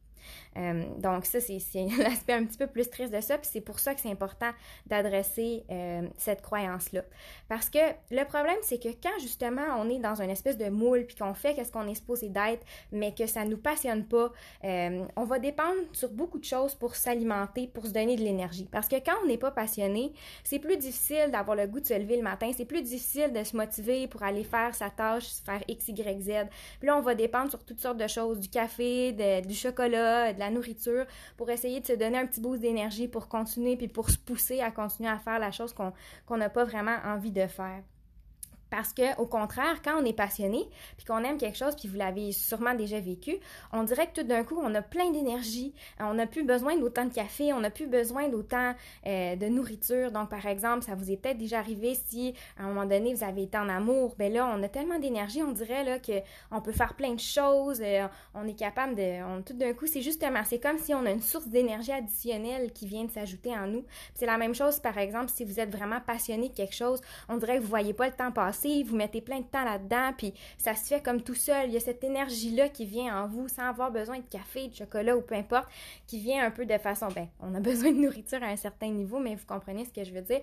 Euh, 0.58 0.84
donc 1.00 1.25
ça, 1.25 1.40
c'est 1.40 1.60
l'aspect 1.98 2.34
un 2.34 2.46
petit 2.46 2.58
peu 2.58 2.68
plus 2.68 2.90
triste 2.90 3.14
de 3.14 3.22
ça, 3.22 3.38
puis 3.38 3.50
c'est 3.52 3.62
pour 3.62 3.80
ça 3.80 3.94
que 3.94 4.02
c'est 4.02 4.12
important 4.12 4.52
d'adresser 4.88 5.64
euh, 5.72 6.08
cette 6.18 6.42
croyance-là. 6.42 7.02
Parce 7.48 7.70
que 7.70 7.80
le 8.12 8.24
problème, 8.25 8.58
c'est 8.62 8.81
que 8.81 8.90
quand 8.90 9.18
justement 9.20 9.62
on 9.78 9.90
est 9.90 10.00
dans 10.00 10.22
une 10.22 10.30
espèce 10.30 10.58
de 10.58 10.70
moule, 10.70 11.06
puis 11.06 11.16
qu'on 11.16 11.34
fait 11.34 11.54
qu'est-ce 11.54 11.72
qu'on 11.72 11.88
est 11.88 11.96
supposé 11.96 12.30
d'être, 12.30 12.66
mais 12.92 13.14
que 13.14 13.28
ça 13.28 13.46
nous 13.46 13.58
passionne 13.58 14.06
pas, 14.06 14.31
euh, 14.64 15.06
on 15.16 15.24
va 15.24 15.40
dépendre 15.40 15.80
sur 15.92 16.10
beaucoup 16.10 16.40
de 16.40 16.46
choses 16.46 16.76
pour 16.76 16.96
s'alimenter, 16.96 17.68
pour 17.68 17.86
se 17.86 17.92
donner 17.92 18.16
de 18.16 18.22
l'énergie. 18.22 18.68
Parce 18.72 18.88
que 18.88 18.96
quand 18.96 19.16
on 19.24 19.28
n'est 19.28 19.38
pas 19.38 19.52
passionné, 19.52 20.14
c'est 20.44 20.60
plus 20.60 20.78
difficile 20.78 21.30
d'avoir 21.31 21.56
le 21.56 21.68
goût 21.68 21.80
de 21.80 21.86
se 21.86 21.94
lever 21.94 22.18
le 22.18 22.24
matin, 22.24 22.52
c'est 22.56 22.66
plus 22.66 22.81
difficile 22.81 23.31
de 23.34 23.44
se 23.44 23.56
motiver 23.56 24.08
pour 24.08 24.24
aller 24.24 24.44
faire 24.44 24.74
sa 24.76 24.90
tâche, 24.90 25.28
faire 25.46 25.62
X, 25.68 25.88
Y, 25.88 26.22
Z. 26.22 26.30
Puis 26.80 26.88
là, 26.88 26.98
on 26.98 27.02
va 27.02 27.16
dépendre 27.16 27.50
sur 27.50 27.64
toutes 27.64 27.80
sortes 27.80 27.98
de 27.98 28.08
choses, 28.08 28.40
du 28.40 28.50
café, 28.50 29.12
du 29.45 29.54
chocolat, 29.54 30.13
de 30.34 30.40
la 30.40 30.50
nourriture, 30.50 31.06
pour 31.38 31.50
essayer 31.50 31.80
de 31.80 31.86
se 31.86 31.94
donner 31.94 32.18
un 32.18 32.26
petit 32.26 32.42
boost 32.42 32.62
d'énergie 32.62 33.08
pour 33.08 33.28
continuer, 33.28 33.76
puis 33.76 33.88
pour 33.88 34.10
se 34.10 34.18
pousser 34.18 34.62
à 34.62 34.72
continuer 34.72 35.10
à 35.10 35.20
faire 35.20 35.40
la 35.40 35.52
chose 35.52 35.74
qu'on 35.74 36.38
n'a 36.38 36.50
pas 36.50 36.64
vraiment 36.64 36.98
envie 37.06 37.32
de 37.32 37.48
faire. 37.48 37.84
Parce 38.73 38.92
que, 38.92 39.15
au 39.21 39.27
contraire, 39.27 39.83
quand 39.83 40.01
on 40.01 40.03
est 40.03 40.18
passionné, 40.18 40.68
puis 40.97 41.06
qu'on 41.06 41.23
aime 41.23 41.37
quelque 41.37 41.59
chose, 41.59 41.75
puis 41.75 41.87
vous 41.87 41.95
l'avez 41.95 42.31
sûrement 42.31 42.73
déjà 42.73 42.99
vécu, 42.99 43.37
on 43.71 43.83
dirait 43.83 44.07
que 44.07 44.21
tout 44.21 44.27
d'un 44.27 44.44
coup, 44.44 44.59
on 44.59 44.73
a 44.73 44.81
plein 44.81 45.11
d'énergie, 45.11 45.75
on 45.99 46.15
n'a 46.15 46.25
plus 46.25 46.44
besoin 46.44 46.75
d'autant 46.75 47.06
de 47.06 47.13
café, 47.13 47.53
on 47.53 47.59
n'a 47.59 47.69
plus 47.69 47.85
besoin 47.85 48.30
d'autant 48.30 48.73
euh, 49.06 49.35
de 49.35 49.45
nourriture. 49.45 50.11
Donc, 50.11 50.31
par 50.31 50.47
exemple, 50.47 50.83
ça 50.83 50.95
vous 50.95 51.11
est 51.11 51.18
peut-être 51.18 51.37
déjà 51.37 51.59
arrivé 51.59 51.95
si, 52.07 52.33
à 52.57 52.63
un 52.63 52.69
moment 52.69 52.87
donné, 52.87 53.13
vous 53.13 53.23
avez 53.23 53.44
été 53.44 53.59
en 53.59 53.69
amour, 53.69 54.15
ben 54.18 54.33
là, 54.33 54.51
on 54.51 54.63
a 54.63 54.69
tellement 54.69 54.97
d'énergie, 54.97 55.44
on 55.44 55.51
dirait 55.51 55.83
là 55.83 55.99
que 55.99 56.23
on 56.49 56.59
peut 56.59 56.71
faire 56.71 56.95
plein 56.95 57.13
de 57.13 57.19
choses, 57.19 57.80
euh, 57.80 58.07
on 58.33 58.47
est 58.47 58.57
capable 58.57 58.95
de, 58.95 59.42
tout 59.44 59.53
d'un 59.53 59.73
coup, 59.73 59.85
c'est 59.85 60.01
justement, 60.01 60.42
c'est 60.45 60.59
comme 60.59 60.80
si 60.80 60.95
on 60.95 61.06
a 61.06 61.11
une 61.11 61.21
source 61.21 61.47
d'énergie 61.47 61.92
additionnelle 61.92 62.73
qui 62.73 62.87
vient 62.87 63.03
de 63.03 63.11
s'ajouter 63.11 63.51
en 63.51 63.68
nous. 63.68 63.85
C'est 64.15 64.25
la 64.25 64.39
même 64.39 64.56
chose, 64.56 64.80
par 64.80 64.97
exemple, 64.97 65.30
si 65.30 65.45
vous 65.45 65.59
êtes 65.59 65.69
vraiment 65.69 66.01
passionné 66.01 66.49
de 66.49 66.56
quelque 66.56 66.73
chose, 66.73 67.01
on 67.30 67.37
dirait 67.37 67.57
que 67.57 67.61
vous 67.61 67.68
voyez 67.68 67.94
pas 67.94 68.07
le 68.07 68.13
temps 68.13 68.31
passer 68.31 68.63
vous 68.86 68.96
mettez 68.96 69.22
plein 69.22 69.40
de 69.40 69.46
temps 69.46 69.64
là-dedans, 69.64 70.12
puis 70.18 70.34
ça 70.58 70.76
se 70.76 70.86
fait 70.86 71.02
comme 71.02 71.22
tout 71.22 71.36
seul. 71.36 71.68
Il 71.68 71.74
y 71.74 71.78
a 71.78 71.80
cette 71.80 72.04
énergie-là 72.04 72.70
qui 72.70 72.86
vient 72.86 73.24
en 73.24 73.28
vous 73.28 73.48
sans 73.48 73.68
avoir 73.68 73.92
besoin 73.92 74.18
de 74.18 74.26
café, 74.30 74.68
de 74.68 74.76
chocolat 74.76 75.16
ou 75.16 75.22
peu 75.22 75.36
importe, 75.36 75.68
qui 76.08 76.20
vient 76.20 76.46
un 76.46 76.52
peu 76.52 76.66
de 76.66 76.78
façon, 76.78 77.08
ben, 77.10 77.28
on 77.40 77.54
a 77.56 77.60
besoin 77.62 77.92
de 77.92 77.98
nourriture 77.98 78.42
à 78.44 78.48
un 78.48 78.56
certain 78.56 78.90
niveau, 78.90 79.20
mais 79.20 79.36
vous 79.36 79.46
comprenez 79.46 79.86
ce 79.86 79.92
que 79.92 80.04
je 80.04 80.14
veux 80.14 80.22
dire 80.22 80.42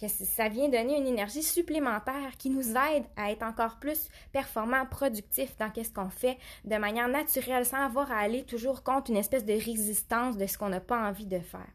que 0.00 0.06
ça 0.08 0.48
vient 0.48 0.68
donner 0.68 0.96
une 0.96 1.06
énergie 1.06 1.42
supplémentaire 1.42 2.36
qui 2.38 2.50
nous 2.50 2.70
aide 2.70 3.04
à 3.16 3.32
être 3.32 3.42
encore 3.42 3.78
plus 3.80 4.08
performants, 4.32 4.86
productifs 4.86 5.56
dans 5.58 5.70
qu'est-ce 5.70 5.92
qu'on 5.92 6.10
fait 6.10 6.38
de 6.64 6.76
manière 6.76 7.08
naturelle 7.08 7.66
sans 7.66 7.84
avoir 7.84 8.10
à 8.12 8.18
aller 8.18 8.44
toujours 8.44 8.84
contre 8.84 9.10
une 9.10 9.16
espèce 9.16 9.44
de 9.44 9.54
résistance 9.54 10.36
de 10.36 10.46
ce 10.46 10.56
qu'on 10.56 10.68
n'a 10.68 10.80
pas 10.80 11.08
envie 11.08 11.26
de 11.26 11.40
faire. 11.40 11.66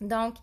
Donc, 0.00 0.34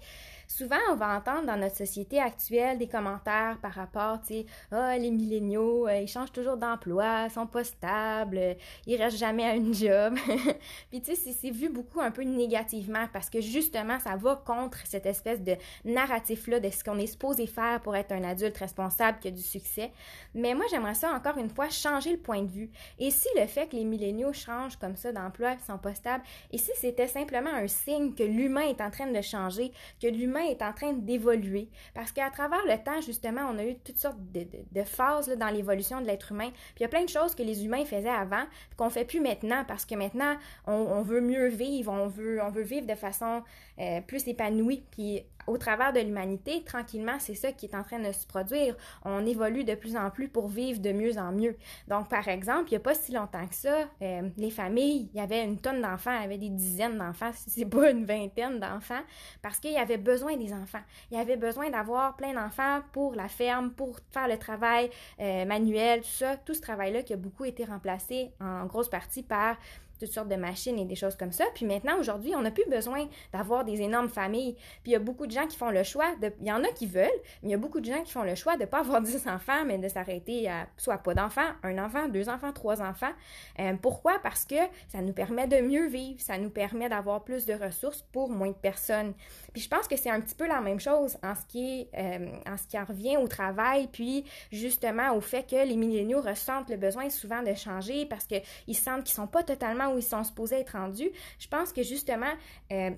Souvent, 0.55 0.77
on 0.91 0.95
va 0.95 1.17
entendre 1.17 1.47
dans 1.47 1.57
notre 1.57 1.77
société 1.77 2.19
actuelle 2.19 2.77
des 2.77 2.87
commentaires 2.87 3.57
par 3.59 3.71
rapport, 3.71 4.21
tu 4.21 4.27
sais, 4.27 4.45
ah, 4.71 4.95
les 4.99 5.09
milléniaux, 5.09 5.87
euh, 5.87 6.01
ils 6.01 6.07
changent 6.07 6.31
toujours 6.31 6.57
d'emploi, 6.57 7.27
sont 7.29 7.47
pas 7.47 7.63
stables, 7.63 8.37
euh, 8.37 8.53
ils 8.85 9.01
restent 9.01 9.17
jamais 9.17 9.45
à 9.45 9.55
une 9.55 9.73
job. 9.73 10.13
Puis, 10.91 11.01
tu 11.01 11.15
sais, 11.15 11.31
c'est 11.31 11.49
vu 11.49 11.69
beaucoup 11.69 12.01
un 12.01 12.11
peu 12.11 12.21
négativement 12.21 13.07
parce 13.11 13.31
que 13.31 13.41
justement, 13.41 13.97
ça 13.99 14.15
va 14.15 14.43
contre 14.45 14.77
cette 14.85 15.07
espèce 15.07 15.41
de 15.41 15.55
narratif-là 15.85 16.59
de 16.59 16.69
ce 16.69 16.83
qu'on 16.83 16.99
est 16.99 17.07
supposé 17.07 17.47
faire 17.47 17.81
pour 17.81 17.95
être 17.95 18.11
un 18.11 18.23
adulte 18.23 18.57
responsable 18.57 19.17
qui 19.17 19.29
a 19.29 19.31
du 19.31 19.41
succès. 19.41 19.91
Mais 20.35 20.53
moi, 20.53 20.65
j'aimerais 20.69 20.93
ça, 20.93 21.11
encore 21.13 21.39
une 21.39 21.49
fois, 21.49 21.69
changer 21.69 22.11
le 22.11 22.19
point 22.19 22.43
de 22.43 22.51
vue. 22.51 22.69
Et 22.99 23.09
si 23.09 23.27
le 23.39 23.47
fait 23.47 23.69
que 23.69 23.75
les 23.75 23.85
milléniaux 23.85 24.33
changent 24.33 24.77
comme 24.77 24.97
ça 24.97 25.11
d'emploi, 25.11 25.55
sont 25.65 25.79
pas 25.79 25.95
stables, 25.95 26.23
et 26.51 26.59
si 26.59 26.69
c'était 26.75 27.07
simplement 27.07 27.49
un 27.49 27.67
signe 27.67 28.13
que 28.13 28.21
l'humain 28.21 28.67
est 28.69 28.81
en 28.81 28.91
train 28.91 29.07
de 29.07 29.21
changer, 29.21 29.71
que 29.99 30.05
l'humain 30.05 30.42
est 30.43 30.61
en 30.61 30.73
train 30.73 30.93
d'évoluer. 30.93 31.69
Parce 31.93 32.11
qu'à 32.11 32.29
travers 32.29 32.63
le 32.65 32.77
temps, 32.83 33.01
justement, 33.01 33.41
on 33.51 33.57
a 33.57 33.65
eu 33.65 33.75
toutes 33.83 33.97
sortes 33.97 34.17
de, 34.33 34.83
phases 34.83 35.29
dans 35.29 35.49
l'évolution 35.49 36.01
de 36.01 36.05
l'être 36.05 36.31
humain. 36.31 36.49
Puis 36.49 36.79
il 36.79 36.83
y 36.83 36.85
a 36.85 36.89
plein 36.89 37.03
de 37.03 37.09
choses 37.09 37.35
que 37.35 37.43
les 37.43 37.65
humains 37.65 37.85
faisaient 37.85 38.09
avant 38.09 38.43
qu'on 38.77 38.89
fait 38.89 39.05
plus 39.05 39.19
maintenant 39.19 39.63
parce 39.67 39.85
que 39.85 39.95
maintenant, 39.95 40.35
on, 40.65 41.01
veut 41.01 41.21
mieux 41.21 41.47
vivre, 41.47 41.91
on 41.91 42.07
veut, 42.07 42.41
on 42.41 42.49
veut 42.49 42.63
vivre 42.63 42.87
de 42.87 42.95
façon 42.95 43.43
euh, 43.79 44.01
plus 44.01 44.27
épanouie. 44.27 44.83
Puis 44.91 45.23
au 45.47 45.57
travers 45.57 45.93
de 45.93 45.99
l'humanité, 45.99 46.63
tranquillement, 46.63 47.17
c'est 47.19 47.35
ça 47.35 47.51
qui 47.51 47.65
est 47.65 47.75
en 47.75 47.83
train 47.83 47.99
de 47.99 48.11
se 48.11 48.25
produire. 48.25 48.75
On 49.03 49.25
évolue 49.25 49.63
de 49.63 49.75
plus 49.75 49.95
en 49.95 50.09
plus 50.09 50.27
pour 50.29 50.47
vivre 50.47 50.79
de 50.79 50.91
mieux 50.91 51.17
en 51.17 51.31
mieux. 51.31 51.55
Donc, 51.87 52.09
par 52.09 52.27
exemple, 52.27 52.67
il 52.67 52.71
n'y 52.71 52.77
a 52.77 52.81
pas 52.81 52.95
si 52.95 53.11
longtemps 53.11 53.45
que 53.47 53.55
ça, 53.55 53.89
euh, 54.01 54.29
les 54.37 54.51
familles, 54.51 55.09
il 55.13 55.17
y 55.17 55.21
avait 55.21 55.43
une 55.43 55.59
tonne 55.59 55.81
d'enfants, 55.81 56.15
il 56.17 56.21
y 56.21 56.25
avait 56.25 56.37
des 56.37 56.49
dizaines 56.49 56.97
d'enfants, 56.97 57.31
si 57.33 57.49
c'est 57.49 57.65
pas 57.65 57.89
une 57.89 58.05
vingtaine 58.05 58.59
d'enfants, 58.59 59.01
parce 59.41 59.59
qu'il 59.59 59.71
y 59.71 59.77
avait 59.77 59.97
besoin 59.97 60.37
des 60.37 60.53
enfants. 60.53 60.81
Il 61.11 61.17
y 61.17 61.21
avait 61.21 61.37
besoin 61.37 61.69
d'avoir 61.69 62.15
plein 62.15 62.33
d'enfants 62.33 62.81
pour 62.91 63.15
la 63.15 63.27
ferme, 63.27 63.71
pour 63.71 63.99
faire 64.11 64.27
le 64.27 64.37
travail 64.37 64.89
euh, 65.19 65.45
manuel, 65.45 66.01
tout 66.01 66.07
ça, 66.07 66.37
tout 66.37 66.53
ce 66.53 66.61
travail-là 66.61 67.03
qui 67.03 67.13
a 67.13 67.17
beaucoup 67.17 67.45
été 67.45 67.65
remplacé 67.65 68.31
en 68.39 68.65
grosse 68.65 68.89
partie 68.89 69.23
par 69.23 69.57
toutes 70.03 70.13
sortes 70.13 70.27
de 70.27 70.35
machines 70.35 70.77
et 70.77 70.85
des 70.85 70.95
choses 70.95 71.15
comme 71.15 71.31
ça. 71.31 71.45
Puis 71.55 71.65
maintenant, 71.65 71.97
aujourd'hui, 71.99 72.35
on 72.35 72.41
n'a 72.41 72.51
plus 72.51 72.69
besoin 72.69 73.07
d'avoir 73.31 73.63
des 73.63 73.81
énormes 73.81 74.09
familles. 74.09 74.55
Puis 74.83 74.91
il 74.91 74.91
y 74.91 74.95
a 74.95 74.99
beaucoup 74.99 75.27
de 75.27 75.31
gens 75.31 75.47
qui 75.47 75.57
font 75.57 75.69
le 75.69 75.83
choix, 75.83 76.15
il 76.21 76.47
y 76.47 76.51
en 76.51 76.63
a 76.63 76.67
qui 76.69 76.87
veulent, 76.87 77.07
mais 77.41 77.49
il 77.49 77.51
y 77.51 77.53
a 77.53 77.57
beaucoup 77.57 77.79
de 77.79 77.85
gens 77.85 78.01
qui 78.03 78.11
font 78.11 78.23
le 78.23 78.35
choix 78.35 78.55
de 78.55 78.61
ne 78.61 78.65
pas 78.65 78.79
avoir 78.79 79.01
10 79.13 79.27
enfants, 79.27 79.63
mais 79.65 79.77
de 79.77 79.87
s'arrêter 79.87 80.49
à 80.49 80.67
soit 80.77 80.97
pas 80.97 81.13
d'enfants, 81.13 81.51
un 81.63 81.77
enfant, 81.77 82.07
deux 82.09 82.29
enfants, 82.29 82.51
trois 82.51 82.81
enfants. 82.81 83.11
Euh, 83.59 83.73
pourquoi? 83.81 84.19
Parce 84.21 84.45
que 84.45 84.55
ça 84.89 85.01
nous 85.01 85.13
permet 85.13 85.47
de 85.47 85.61
mieux 85.61 85.87
vivre, 85.87 86.19
ça 86.19 86.37
nous 86.37 86.49
permet 86.49 86.89
d'avoir 86.89 87.23
plus 87.23 87.45
de 87.45 87.53
ressources 87.53 88.01
pour 88.11 88.29
moins 88.29 88.49
de 88.49 88.53
personnes. 88.53 89.13
Puis 89.53 89.61
je 89.61 89.69
pense 89.69 89.87
que 89.87 89.95
c'est 89.95 90.09
un 90.09 90.19
petit 90.19 90.35
peu 90.35 90.47
la 90.47 90.61
même 90.61 90.79
chose 90.79 91.17
en 91.23 91.35
ce 91.35 91.45
qui 91.47 91.87
euh, 91.97 92.27
en 92.47 92.57
ce 92.57 92.67
qui 92.67 92.77
en 92.77 92.85
revient 92.85 93.17
au 93.17 93.27
travail, 93.27 93.87
puis 93.91 94.25
justement 94.51 95.13
au 95.15 95.21
fait 95.21 95.43
que 95.43 95.55
les 95.55 95.75
milléniaux 95.75 96.21
ressentent 96.21 96.69
le 96.69 96.77
besoin 96.77 97.09
souvent 97.09 97.41
de 97.41 97.53
changer 97.53 98.05
parce 98.05 98.25
qu'ils 98.25 98.75
sentent 98.75 99.03
qu'ils 99.03 99.15
sont 99.15 99.27
pas 99.27 99.43
totalement 99.43 99.92
où 99.93 99.97
ils 99.97 100.03
sont 100.03 100.23
supposés 100.23 100.57
être 100.57 100.77
rendus, 100.77 101.11
je 101.39 101.47
pense 101.47 101.73
que 101.73 101.83
justement, 101.83 102.33
euh, 102.71 102.91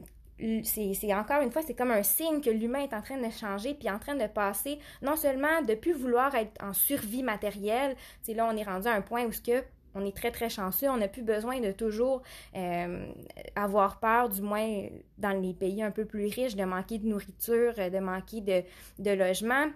c'est 0.63 1.13
encore 1.13 1.41
une 1.41 1.51
fois, 1.51 1.61
c'est 1.61 1.73
comme 1.73 1.91
un 1.91 2.03
signe 2.03 2.41
que 2.41 2.49
l'humain 2.49 2.79
est 2.79 2.93
en 2.93 3.01
train 3.01 3.17
de 3.17 3.29
changer, 3.31 3.73
puis 3.73 3.89
en 3.89 3.99
train 3.99 4.15
de 4.15 4.27
passer 4.27 4.79
non 5.01 5.15
seulement 5.15 5.61
de 5.61 5.75
plus 5.75 5.93
vouloir 5.93 6.35
être 6.35 6.61
en 6.61 6.73
survie 6.73 7.23
matérielle, 7.23 7.95
c'est 8.21 8.33
là 8.33 8.47
on 8.51 8.57
est 8.57 8.63
rendu 8.63 8.87
à 8.87 8.93
un 8.93 9.01
point 9.01 9.25
où 9.25 9.31
ce 9.31 9.41
que 9.41 9.63
on 9.95 10.05
est 10.05 10.15
très 10.15 10.31
très 10.31 10.49
chanceux, 10.49 10.89
on 10.89 10.97
n'a 10.97 11.07
plus 11.07 11.21
besoin 11.21 11.61
de 11.61 11.71
toujours 11.71 12.21
euh, 12.55 13.07
avoir 13.55 13.99
peur, 13.99 14.27
du 14.27 14.41
moins 14.41 14.87
dans 15.17 15.41
les 15.41 15.53
pays 15.53 15.81
un 15.81 15.91
peu 15.91 16.03
plus 16.03 16.25
riches, 16.25 16.55
de 16.55 16.65
manquer 16.65 16.99
de 16.99 17.07
nourriture, 17.07 17.73
de 17.75 17.99
manquer 17.99 18.41
de, 18.41 18.63
de 18.99 19.11
logement. 19.11 19.67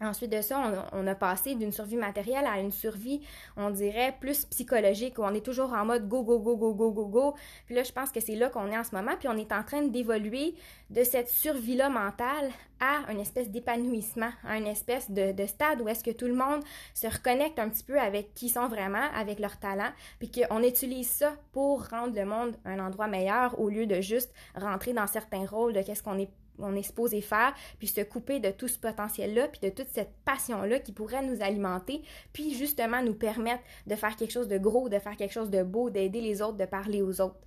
Ensuite 0.00 0.32
de 0.32 0.40
ça, 0.40 0.88
on, 0.92 1.06
a 1.06 1.14
passé 1.14 1.54
d'une 1.54 1.70
survie 1.70 1.96
matérielle 1.96 2.46
à 2.46 2.58
une 2.58 2.72
survie, 2.72 3.20
on 3.56 3.70
dirait, 3.70 4.16
plus 4.18 4.44
psychologique, 4.46 5.18
où 5.18 5.22
on 5.22 5.32
est 5.32 5.44
toujours 5.44 5.72
en 5.72 5.84
mode 5.84 6.08
go, 6.08 6.24
go, 6.24 6.40
go, 6.40 6.56
go, 6.56 6.74
go, 6.74 6.90
go, 6.90 7.06
go. 7.06 7.34
Puis 7.66 7.76
là, 7.76 7.84
je 7.84 7.92
pense 7.92 8.10
que 8.10 8.18
c'est 8.18 8.34
là 8.34 8.50
qu'on 8.50 8.66
est 8.72 8.76
en 8.76 8.82
ce 8.82 8.94
moment, 8.94 9.12
puis 9.18 9.28
on 9.28 9.36
est 9.36 9.52
en 9.52 9.62
train 9.62 9.82
d'évoluer 9.82 10.54
de 10.90 11.04
cette 11.04 11.28
survie-là 11.28 11.90
mentale 11.90 12.50
à 12.80 13.10
une 13.12 13.20
espèce 13.20 13.50
d'épanouissement, 13.50 14.30
à 14.42 14.58
une 14.58 14.66
espèce 14.66 15.10
de, 15.10 15.30
de 15.30 15.46
stade 15.46 15.80
où 15.80 15.88
est-ce 15.88 16.02
que 16.02 16.10
tout 16.10 16.26
le 16.26 16.34
monde 16.34 16.62
se 16.92 17.06
reconnecte 17.06 17.60
un 17.60 17.68
petit 17.68 17.84
peu 17.84 17.98
avec 17.98 18.34
qui 18.34 18.48
sont 18.48 18.66
vraiment, 18.66 19.08
avec 19.14 19.38
leur 19.38 19.58
talent, 19.58 19.90
puis 20.18 20.30
qu'on 20.30 20.62
utilise 20.62 21.08
ça 21.08 21.34
pour 21.52 21.86
rendre 21.88 22.16
le 22.16 22.26
monde 22.26 22.56
un 22.64 22.80
endroit 22.80 23.06
meilleur 23.06 23.60
au 23.60 23.68
lieu 23.68 23.86
de 23.86 24.00
juste 24.00 24.34
rentrer 24.56 24.92
dans 24.92 25.06
certains 25.06 25.46
rôles 25.46 25.72
de 25.72 25.82
qu'est-ce 25.82 26.02
qu'on 26.02 26.18
est 26.18 26.30
on 26.58 26.74
est 26.76 26.82
supposé 26.82 27.20
faire, 27.20 27.54
puis 27.78 27.88
se 27.88 28.00
couper 28.00 28.40
de 28.40 28.50
tout 28.50 28.68
ce 28.68 28.78
potentiel-là, 28.78 29.48
puis 29.48 29.60
de 29.62 29.74
toute 29.74 29.88
cette 29.88 30.12
passion-là 30.24 30.78
qui 30.78 30.92
pourrait 30.92 31.22
nous 31.22 31.42
alimenter, 31.42 32.02
puis 32.32 32.54
justement 32.54 33.02
nous 33.02 33.14
permettre 33.14 33.62
de 33.86 33.94
faire 33.94 34.16
quelque 34.16 34.32
chose 34.32 34.48
de 34.48 34.58
gros, 34.58 34.88
de 34.88 34.98
faire 34.98 35.16
quelque 35.16 35.32
chose 35.32 35.50
de 35.50 35.62
beau, 35.62 35.90
d'aider 35.90 36.20
les 36.20 36.42
autres, 36.42 36.56
de 36.56 36.64
parler 36.64 37.02
aux 37.02 37.20
autres. 37.20 37.40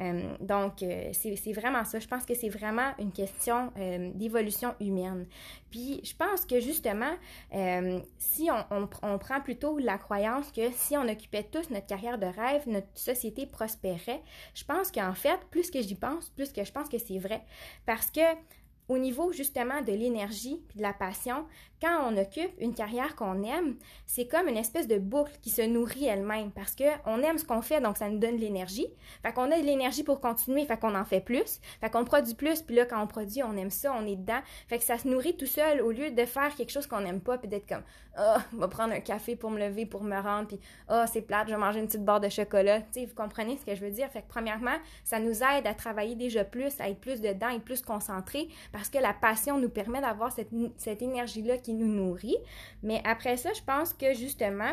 Euh, 0.00 0.36
donc, 0.40 0.82
euh, 0.82 1.10
c'est 1.12 1.52
vraiment 1.52 1.84
ça. 1.84 1.98
Je 1.98 2.08
pense 2.08 2.24
que 2.24 2.34
c'est 2.34 2.48
vraiment 2.48 2.92
une 2.98 3.12
question 3.12 3.72
euh, 3.78 4.10
d'évolution 4.14 4.74
humaine. 4.80 5.26
Puis, 5.70 6.00
je 6.04 6.14
pense 6.14 6.44
que 6.46 6.60
justement, 6.60 7.14
si 8.18 8.48
on, 8.50 8.88
on, 9.02 9.18
prend 9.18 9.40
plutôt 9.40 9.78
la 9.78 9.98
croyance 9.98 10.50
que 10.52 10.70
si 10.72 10.96
on 10.96 11.08
occupait 11.08 11.44
tous 11.44 11.70
notre 11.70 11.86
carrière 11.86 12.18
de 12.18 12.26
rêve, 12.26 12.62
notre 12.66 12.86
société 12.94 13.46
prospérerait, 13.46 14.22
je 14.54 14.64
pense 14.64 14.92
qu'en 14.92 15.14
fait, 15.14 15.38
plus 15.50 15.70
que 15.70 15.82
j'y 15.82 15.94
pense, 15.94 16.28
plus 16.30 16.52
que 16.52 16.64
je 16.64 16.72
pense 16.72 16.88
que 16.88 16.98
c'est 16.98 17.18
vrai. 17.18 17.42
Parce 17.86 18.10
que 18.10 18.20
au 18.88 18.98
niveau 18.98 19.32
justement 19.32 19.80
de 19.82 19.92
l'énergie 19.92 20.60
et 20.74 20.78
de 20.78 20.82
la 20.82 20.92
passion, 20.92 21.46
quand 21.80 22.10
on 22.10 22.16
occupe 22.16 22.52
une 22.58 22.74
carrière 22.74 23.16
qu'on 23.16 23.42
aime, 23.42 23.76
c'est 24.06 24.26
comme 24.26 24.48
une 24.48 24.56
espèce 24.56 24.86
de 24.88 24.98
boucle 24.98 25.32
qui 25.42 25.50
se 25.50 25.62
nourrit 25.62 26.06
elle-même 26.06 26.50
parce 26.50 26.74
que 26.74 26.84
on 27.06 27.22
aime 27.22 27.38
ce 27.38 27.44
qu'on 27.44 27.62
fait, 27.62 27.80
donc 27.80 27.96
ça 27.96 28.08
nous 28.08 28.18
donne 28.18 28.36
de 28.36 28.40
l'énergie. 28.40 28.86
Fait 29.22 29.32
qu'on 29.32 29.50
a 29.50 29.58
de 29.58 29.64
l'énergie 29.64 30.02
pour 30.02 30.20
continuer, 30.20 30.64
fait 30.64 30.78
qu'on 30.78 30.94
en 30.94 31.04
fait 31.04 31.20
plus. 31.20 31.60
Fait 31.80 31.90
qu'on 31.90 32.04
produit 32.04 32.34
plus, 32.34 32.62
puis 32.62 32.76
là, 32.76 32.86
quand 32.86 33.02
on 33.02 33.06
produit, 33.06 33.42
on 33.42 33.56
aime 33.56 33.70
ça, 33.70 33.94
on 33.98 34.06
est 34.06 34.16
dedans. 34.16 34.40
Fait 34.68 34.78
que 34.78 34.84
ça 34.84 34.98
se 34.98 35.08
nourrit 35.08 35.36
tout 35.36 35.46
seul 35.46 35.80
au 35.82 35.90
lieu 35.90 36.10
de 36.10 36.24
faire 36.24 36.54
quelque 36.54 36.70
chose 36.70 36.86
qu'on 36.86 37.00
n'aime 37.00 37.20
pas, 37.20 37.38
puis 37.38 37.48
d'être 37.48 37.68
comme 37.68 37.82
«Ah, 38.16 38.36
oh, 38.38 38.56
va 38.58 38.68
prendre 38.68 38.94
un 38.94 39.00
café 39.00 39.34
pour 39.34 39.50
me 39.50 39.58
lever, 39.58 39.86
pour 39.86 40.04
me 40.04 40.16
rendre, 40.16 40.48
puis 40.48 40.60
ah, 40.88 41.02
oh, 41.04 41.10
c'est 41.12 41.22
plate, 41.22 41.48
je 41.48 41.54
vais 41.54 41.60
manger 41.60 41.80
une 41.80 41.86
petite 41.86 42.04
barre 42.04 42.20
de 42.20 42.28
chocolat.» 42.28 42.80
Tu 42.92 43.00
sais, 43.00 43.06
vous 43.06 43.14
comprenez 43.14 43.56
ce 43.56 43.64
que 43.66 43.74
je 43.74 43.80
veux 43.80 43.90
dire? 43.90 44.08
Fait 44.10 44.22
que 44.22 44.28
premièrement, 44.28 44.76
ça 45.02 45.18
nous 45.18 45.42
aide 45.42 45.66
à 45.66 45.74
travailler 45.74 46.14
déjà 46.14 46.44
plus, 46.44 46.80
à 46.80 46.88
être 46.88 47.00
plus 47.00 47.20
dedans, 47.20 47.48
être 47.48 47.64
plus 47.64 47.82
concentré, 47.82 48.48
parce 48.72 48.88
que 48.88 48.98
la 48.98 49.12
passion 49.12 49.58
nous 49.58 49.68
permet 49.68 50.00
d'avoir 50.00 50.30
cette, 50.32 50.50
cette 50.76 51.02
énergie-là 51.02 51.58
qui 51.58 51.73
nous 51.74 51.88
nourrit. 51.88 52.38
Mais 52.82 53.00
après 53.04 53.36
ça, 53.36 53.52
je 53.52 53.62
pense 53.62 53.92
que 53.92 54.14
justement, 54.14 54.72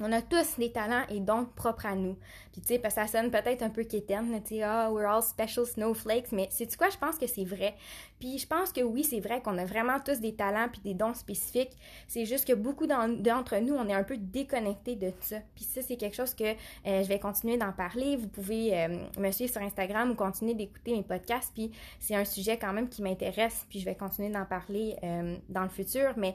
on 0.00 0.12
a 0.12 0.22
tous 0.22 0.58
des 0.58 0.72
talents 0.72 1.04
et 1.08 1.20
dons 1.20 1.46
propres 1.56 1.86
à 1.86 1.94
nous. 1.94 2.16
Puis 2.52 2.60
tu 2.60 2.68
sais, 2.68 2.90
ça 2.90 3.06
sonne 3.06 3.30
peut-être 3.30 3.62
un 3.62 3.70
peu 3.70 3.84
quétaine, 3.84 4.40
tu 4.44 4.56
sais, 4.56 4.62
ah, 4.62 4.90
we're 4.92 5.08
all 5.08 5.22
special 5.22 5.66
snowflakes, 5.66 6.32
mais 6.32 6.48
c'est 6.50 6.74
quoi, 6.76 6.88
je 6.90 6.96
pense 6.96 7.16
que 7.18 7.26
c'est 7.26 7.44
vrai. 7.44 7.74
Puis 8.18 8.38
je 8.38 8.46
pense 8.46 8.72
que 8.72 8.80
oui, 8.80 9.04
c'est 9.04 9.20
vrai 9.20 9.40
qu'on 9.40 9.56
a 9.58 9.64
vraiment 9.64 10.00
tous 10.00 10.20
des 10.20 10.34
talents 10.34 10.68
puis 10.70 10.80
des 10.82 10.94
dons 10.94 11.14
spécifiques. 11.14 11.76
C'est 12.08 12.24
juste 12.24 12.46
que 12.46 12.52
beaucoup 12.52 12.86
d'entre 12.86 13.56
nous, 13.60 13.74
on 13.74 13.88
est 13.88 13.94
un 13.94 14.02
peu 14.02 14.16
déconnectés 14.16 14.96
de 14.96 15.12
ça. 15.20 15.36
Puis 15.54 15.64
ça, 15.64 15.82
c'est 15.82 15.96
quelque 15.96 16.16
chose 16.16 16.34
que 16.34 16.44
euh, 16.44 17.02
je 17.02 17.08
vais 17.08 17.18
continuer 17.18 17.56
d'en 17.56 17.72
parler. 17.72 18.16
Vous 18.16 18.28
pouvez 18.28 18.76
euh, 18.76 18.88
me 19.18 19.30
suivre 19.30 19.52
sur 19.52 19.62
Instagram 19.62 20.10
ou 20.10 20.14
continuer 20.14 20.54
d'écouter 20.54 20.92
mes 20.92 21.02
podcasts. 21.02 21.52
Puis 21.54 21.70
c'est 22.00 22.16
un 22.16 22.24
sujet 22.24 22.56
quand 22.56 22.72
même 22.72 22.88
qui 22.88 23.02
m'intéresse. 23.02 23.66
Puis 23.68 23.80
je 23.80 23.84
vais 23.84 23.94
continuer 23.94 24.30
d'en 24.30 24.44
parler 24.44 24.96
euh, 25.02 25.36
dans 25.48 25.62
le 25.62 25.68
futur. 25.68 26.14
Mais 26.16 26.34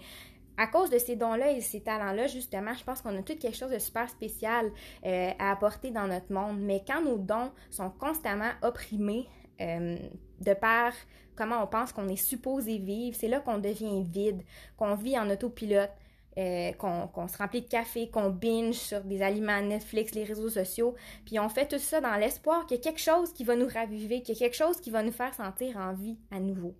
à 0.58 0.68
cause 0.68 0.90
de 0.90 0.98
ces 0.98 1.16
dons-là 1.16 1.52
et 1.52 1.62
ces 1.62 1.82
talents-là, 1.82 2.28
justement, 2.28 2.74
je 2.74 2.84
pense 2.84 3.02
qu'on 3.02 3.18
a 3.18 3.24
tout 3.24 3.36
quelque 3.38 3.58
chose 3.58 3.72
de 3.72 3.80
super 3.80 4.10
spécial 4.10 4.72
euh, 5.06 5.32
à 5.40 5.52
apporter 5.52 5.92
dans 5.92 6.08
notre 6.08 6.32
monde. 6.32 6.60
Mais 6.60 6.84
quand 6.86 7.04
nos 7.04 7.18
dons 7.18 7.52
sont 7.70 7.90
constamment 7.90 8.52
opprimés 8.62 9.28
euh, 9.62 9.98
de 10.42 10.54
par 10.54 10.94
comment 11.36 11.64
on 11.64 11.68
pense 11.68 11.92
qu'on 11.92 12.08
est 12.08 12.16
supposé 12.16 12.78
vivre, 12.78 13.16
c'est 13.20 13.28
là 13.28 13.40
qu'on 13.40 13.58
devient 13.58 14.04
vide, 14.04 14.44
qu'on 14.78 14.96
vit 14.96 15.18
en 15.18 15.30
autopilote. 15.30 15.92
Euh, 16.40 16.72
qu'on 16.74 17.28
se 17.28 17.38
remplit 17.38 17.62
de 17.62 17.68
café, 17.68 18.10
qu'on 18.10 18.32
binge 18.32 18.74
sur 18.74 19.02
des 19.02 19.22
aliments 19.22 19.62
Netflix, 19.62 20.16
les 20.16 20.24
réseaux 20.24 20.50
sociaux, 20.50 20.96
puis 21.28 21.38
on 21.38 21.48
fait 21.48 21.68
tout 21.68 21.78
ça 21.78 22.02
dans 22.02 22.16
l'espoir 22.16 22.66
qu'il 22.66 22.78
y 22.78 22.80
a 22.80 22.84
quelque 22.84 23.00
chose 23.00 23.32
qui 23.34 23.44
va 23.44 23.56
nous 23.56 23.68
raviver, 23.68 24.24
qu'il 24.24 24.34
y 24.34 24.38
a 24.38 24.40
quelque 24.40 24.58
chose 24.58 24.82
qui 24.82 24.90
va 24.90 25.04
nous 25.04 25.12
faire 25.12 25.32
sentir 25.36 25.78
en 25.78 25.94
vie 25.94 26.18
à 26.32 26.40
nouveau. 26.40 26.74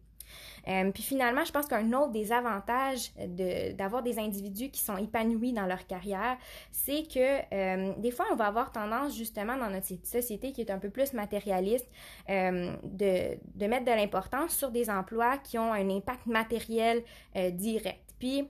Euh, 0.68 0.92
puis 0.92 1.04
finalement, 1.04 1.44
je 1.46 1.52
pense 1.52 1.68
qu'un 1.68 1.92
autre 1.94 2.12
des 2.12 2.32
avantages 2.32 3.12
d'avoir 3.78 4.04
des 4.04 4.20
individus 4.20 4.70
qui 4.70 4.82
sont 4.82 4.98
épanouis 4.98 5.54
dans 5.54 5.66
leur 5.66 5.86
carrière, 5.86 6.38
c'est 6.72 7.04
que 7.04 7.54
euh, 7.54 7.94
des 7.98 8.12
fois, 8.12 8.26
on 8.32 8.36
va 8.36 8.46
avoir 8.46 8.72
tendance 8.72 9.16
justement 9.16 9.58
dans 9.58 9.70
notre 9.70 9.88
société 10.06 10.52
qui 10.52 10.62
est 10.62 10.72
un 10.72 10.80
peu 10.80 10.90
plus 10.90 11.14
matérialiste 11.14 11.88
euh, 12.30 12.74
de, 12.84 13.38
de, 13.56 13.68
mettre 13.68 13.86
de 13.86 13.92
l'importance 13.92 14.56
sur 14.56 14.72
des 14.72 14.90
emplois 14.90 15.38
qui 15.38 15.58
ont 15.58 15.74
un 15.74 15.90
impact 15.90 16.26
matériel 16.26 17.04
direct. 17.36 18.14
Puis 18.20 18.48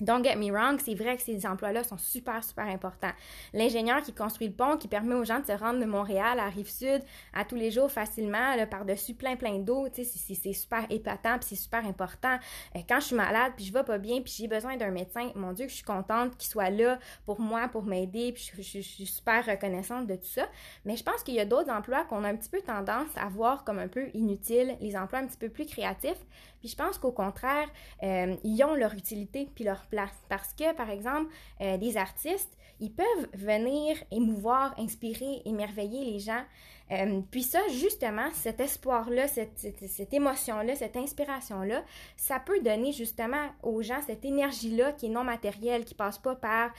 Don't 0.00 0.22
get 0.22 0.36
me 0.36 0.52
wrong, 0.52 0.78
c'est 0.84 0.94
vrai 0.94 1.16
que 1.16 1.22
ces 1.22 1.44
emplois-là 1.44 1.82
sont 1.82 1.98
super, 1.98 2.44
super 2.44 2.66
importants. 2.66 3.10
L'ingénieur 3.52 4.00
qui 4.02 4.12
construit 4.12 4.46
le 4.46 4.54
pont, 4.54 4.76
qui 4.76 4.86
permet 4.86 5.14
aux 5.16 5.24
gens 5.24 5.40
de 5.40 5.46
se 5.46 5.52
rendre 5.52 5.80
de 5.80 5.86
Montréal 5.86 6.38
à 6.38 6.48
Rive-Sud 6.48 7.02
à 7.34 7.44
tous 7.44 7.56
les 7.56 7.70
jours 7.70 7.90
facilement, 7.90 8.54
par-dessus 8.70 9.14
plein, 9.14 9.36
plein 9.36 9.58
d'eau, 9.58 9.88
c'est 9.92 10.52
super 10.52 10.86
épatant, 10.90 11.38
puis 11.38 11.48
c'est 11.48 11.56
super 11.56 11.84
important. 11.84 12.38
Euh, 12.76 12.80
quand 12.88 13.00
je 13.00 13.06
suis 13.06 13.16
malade, 13.16 13.52
puis 13.56 13.64
je 13.64 13.72
vais 13.72 13.82
pas 13.82 13.98
bien, 13.98 14.20
puis 14.20 14.32
j'ai 14.36 14.48
besoin 14.48 14.76
d'un 14.76 14.90
médecin, 14.90 15.30
mon 15.34 15.52
Dieu, 15.52 15.66
que 15.66 15.70
je 15.70 15.76
suis 15.76 15.84
contente 15.84 16.36
qu'il 16.36 16.48
soit 16.48 16.70
là 16.70 16.98
pour 17.26 17.40
moi, 17.40 17.68
pour 17.68 17.82
m'aider, 17.84 18.32
puis 18.32 18.50
je, 18.56 18.62
je, 18.62 18.80
suis 18.80 19.06
super 19.06 19.44
reconnaissante 19.44 20.06
de 20.06 20.14
tout 20.14 20.26
ça. 20.26 20.46
Mais 20.84 20.96
je 20.96 21.02
pense 21.02 21.22
qu'il 21.22 21.34
y 21.34 21.40
a 21.40 21.44
d'autres 21.44 21.70
emplois 21.70 22.04
qu'on 22.04 22.24
a 22.24 22.28
un 22.28 22.36
petit 22.36 22.50
peu 22.50 22.60
tendance 22.60 23.08
à 23.16 23.28
voir 23.28 23.64
comme 23.64 23.78
un 23.78 23.88
peu 23.88 24.08
inutiles, 24.14 24.76
les 24.80 24.96
emplois 24.96 25.18
un 25.20 25.26
petit 25.26 25.38
peu 25.38 25.48
plus 25.48 25.66
créatifs. 25.66 26.24
Puis 26.60 26.68
je 26.68 26.76
pense 26.76 26.98
qu'au 26.98 27.12
contraire, 27.12 27.68
euh, 28.02 28.36
ils 28.42 28.62
ont 28.64 28.74
leur 28.74 28.94
utilité 28.94 29.48
puis 29.54 29.64
leur 29.64 29.87
place. 29.88 30.12
Parce 30.28 30.52
que, 30.54 30.72
par 30.74 30.90
exemple, 30.90 31.30
euh, 31.60 31.76
des 31.76 31.96
artistes, 31.96 32.56
ils 32.80 32.92
peuvent 32.92 33.28
venir 33.34 33.96
émouvoir, 34.10 34.74
inspirer, 34.78 35.42
émerveiller 35.44 36.04
les 36.04 36.18
gens. 36.18 36.42
Euh, 36.90 37.20
puis 37.30 37.42
ça, 37.42 37.60
justement, 37.68 38.28
cet 38.32 38.60
espoir-là, 38.60 39.28
cette, 39.28 39.58
cette, 39.58 40.14
émotion-là, 40.14 40.74
cette 40.74 40.96
inspiration-là, 40.96 41.82
ça 42.16 42.40
peut 42.40 42.60
donner 42.60 42.92
justement 42.92 43.48
aux 43.62 43.82
gens 43.82 44.00
cette 44.06 44.24
énergie-là 44.24 44.92
qui 44.92 45.06
est 45.06 45.10
non 45.10 45.24
matérielle, 45.24 45.84
qui 45.84 45.94
passe 45.94 46.18
pas 46.18 46.36
par 46.36 46.70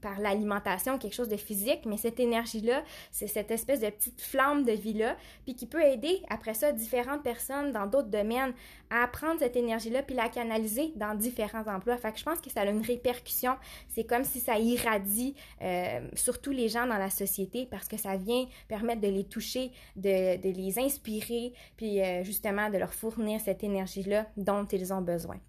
par 0.00 0.18
l'alimentation, 0.20 0.98
quelque 0.98 1.14
chose 1.14 1.28
de 1.28 1.36
physique, 1.36 1.86
mais 1.86 1.96
cette 1.96 2.20
énergie-là, 2.20 2.82
c'est 3.10 3.26
cette 3.26 3.50
espèce 3.50 3.80
de 3.80 3.90
petite 3.90 4.20
flamme 4.20 4.64
de 4.64 4.72
vie-là, 4.72 5.16
puis 5.44 5.54
qui 5.54 5.66
peut 5.66 5.82
aider 5.82 6.22
après 6.28 6.54
ça 6.54 6.72
différentes 6.72 7.22
personnes 7.22 7.72
dans 7.72 7.86
d'autres 7.86 8.08
domaines 8.08 8.52
à 8.90 9.06
prendre 9.06 9.38
cette 9.38 9.56
énergie-là 9.56 10.02
puis 10.02 10.14
la 10.14 10.28
canaliser 10.28 10.92
dans 10.96 11.14
différents 11.14 11.66
emplois. 11.66 11.96
Fait 11.96 12.12
que 12.12 12.18
je 12.18 12.24
pense 12.24 12.40
que 12.40 12.50
ça 12.50 12.62
a 12.62 12.66
une 12.66 12.82
répercussion. 12.82 13.56
C'est 13.88 14.04
comme 14.04 14.24
si 14.24 14.40
ça 14.40 14.58
irradie 14.58 15.34
euh, 15.62 16.00
sur 16.14 16.40
tous 16.40 16.50
les 16.50 16.68
gens 16.68 16.86
dans 16.86 16.98
la 16.98 17.10
société 17.10 17.66
parce 17.70 17.86
que 17.86 17.96
ça 17.96 18.16
vient 18.16 18.46
permettre 18.68 19.00
de 19.00 19.08
les 19.08 19.24
toucher, 19.24 19.70
de, 19.96 20.36
de 20.40 20.48
les 20.50 20.78
inspirer, 20.78 21.52
puis 21.76 22.00
euh, 22.00 22.24
justement 22.24 22.70
de 22.70 22.78
leur 22.78 22.92
fournir 22.92 23.40
cette 23.40 23.62
énergie-là 23.62 24.26
dont 24.36 24.66
ils 24.66 24.92
ont 24.92 25.02
besoin. 25.02 25.40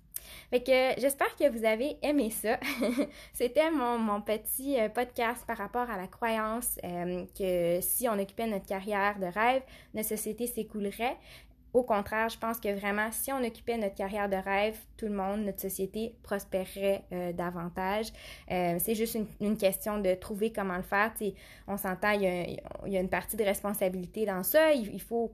Fait 0.50 0.62
que 0.62 1.00
j'espère 1.02 1.36
que 1.36 1.50
vous 1.50 1.66
avez 1.66 1.98
aimé 2.02 2.30
ça. 2.30 2.60
C'était 3.34 3.72
mon, 3.72 4.22
petit 4.22 4.80
euh, 4.80 4.90
podcast 4.90 5.46
par 5.46 5.58
rapport 5.58 5.90
à 5.90 5.98
la 5.98 6.08
croyance 6.08 6.78
euh, 6.84 7.26
que 7.38 7.80
si 7.82 8.08
on 8.08 8.20
occupait 8.20 8.48
notre 8.48 8.66
carrière 8.66 9.18
de 9.20 9.26
rêve, 9.26 9.64
notre 9.94 10.10
société 10.10 10.48
s'écoulerait. 10.48 11.18
Au 11.74 11.84
contraire, 11.84 12.28
je 12.28 12.38
pense 12.38 12.60
que 12.60 12.68
vraiment, 12.78 13.10
si 13.12 13.32
on 13.32 13.42
occupait 13.44 13.78
notre 13.78 13.96
carrière 13.96 14.28
de 14.28 14.36
rêve, 14.36 14.78
tout 14.98 15.06
le 15.06 15.14
monde, 15.14 15.46
notre 15.46 15.62
société 15.62 16.14
prospérerait 16.22 17.04
euh, 17.14 17.32
davantage. 17.32 18.08
c'est 18.50 18.94
juste 18.94 19.18
une, 19.40 19.58
question 19.58 20.00
de 20.00 20.14
trouver 20.16 20.52
comment 20.52 20.76
le 20.76 20.84
faire. 20.84 21.14
on 21.68 21.78
s'entend, 21.78 22.12
il, 22.12 22.24
y, 22.24 22.98
a, 22.98 23.00
une 23.00 23.10
partie 23.10 23.38
de 23.38 23.44
responsabilité 23.44 24.26
dans 24.26 24.44
ça. 24.44 24.74
il 24.74 25.02
faut 25.02 25.32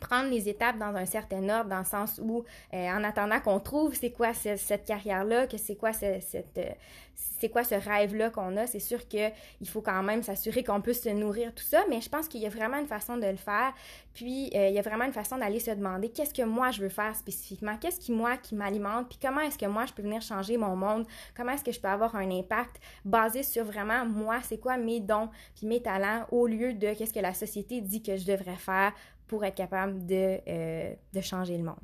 prendre 0.00 0.30
les 0.30 0.48
étapes 0.48 0.78
dans 0.78 0.94
un 0.94 1.06
certain 1.06 1.48
ordre, 1.48 1.70
dans 1.70 1.78
le 1.78 1.84
sens 1.84 2.20
où, 2.22 2.44
euh, 2.72 2.88
en 2.88 3.04
attendant 3.04 3.40
qu'on 3.40 3.60
trouve 3.60 3.94
c'est 3.94 4.10
quoi 4.10 4.32
cette, 4.34 4.84
carrière-là, 4.84 5.46
que 5.46 5.56
c'est 5.56 5.76
quoi 5.76 5.92
cette, 5.92 6.34
euh, 6.58 6.70
c'est 7.14 7.48
quoi 7.48 7.64
ce 7.64 7.74
rêve-là 7.74 8.30
qu'on 8.30 8.56
a, 8.56 8.66
c'est 8.66 8.80
sûr 8.80 9.06
qu'il 9.06 9.32
faut 9.66 9.82
quand 9.82 10.02
même 10.02 10.22
s'assurer 10.22 10.64
qu'on 10.64 10.80
peut 10.80 10.92
se 10.92 11.08
nourrir, 11.08 11.54
tout 11.54 11.62
ça, 11.62 11.84
mais 11.88 12.00
je 12.00 12.08
pense 12.08 12.26
qu'il 12.26 12.40
y 12.40 12.46
a 12.46 12.48
vraiment 12.48 12.78
une 12.78 12.86
façon 12.86 13.16
de 13.16 13.26
le 13.26 13.36
faire, 13.36 13.72
puis 14.14 14.50
euh, 14.54 14.68
il 14.68 14.74
y 14.74 14.78
a 14.78 14.82
vraiment 14.82 15.04
une 15.04 15.12
façon 15.12 15.38
d'aller 15.38 15.60
se 15.60 15.70
demander 15.70 16.08
qu'est-ce 16.08 16.34
que 16.34 16.42
moi 16.42 16.70
je 16.70 16.80
veux 16.80 16.88
faire 16.88 17.14
spécifiquement, 17.14 17.76
qu'est-ce 17.76 18.00
qui 18.00 18.12
moi 18.12 18.36
qui 18.36 18.54
m'alimente, 18.54 19.08
puis 19.08 19.18
comment 19.20 19.40
est-ce 19.40 19.58
que 19.58 19.66
moi 19.66 19.86
je 19.86 19.92
peux 19.92 20.02
venir 20.02 20.22
changer 20.22 20.56
mon 20.56 20.74
monde, 20.74 21.06
comment 21.36 21.52
est-ce 21.52 21.64
que 21.64 21.72
je 21.72 21.80
peux 21.80 21.88
avoir 21.88 22.16
un 22.16 22.30
impact 22.30 22.80
basé 23.04 23.42
sur 23.42 23.64
vraiment 23.64 24.04
moi, 24.04 24.38
c'est 24.42 24.58
quoi 24.58 24.76
mes 24.76 25.00
dons, 25.00 25.28
puis 25.54 25.66
mes 25.66 25.82
talents, 25.82 26.26
au 26.30 26.46
lieu 26.46 26.72
de 26.72 26.94
qu'est-ce 26.94 27.12
que 27.12 27.20
la 27.20 27.34
société 27.34 27.80
dit 27.80 28.02
que 28.02 28.16
je 28.16 28.24
devrais 28.26 28.56
faire 28.56 28.92
pour 29.26 29.44
être 29.44 29.54
capable 29.54 30.06
de, 30.06 30.38
euh, 30.46 30.94
de 31.12 31.20
changer 31.20 31.56
le 31.56 31.64
monde. 31.64 31.80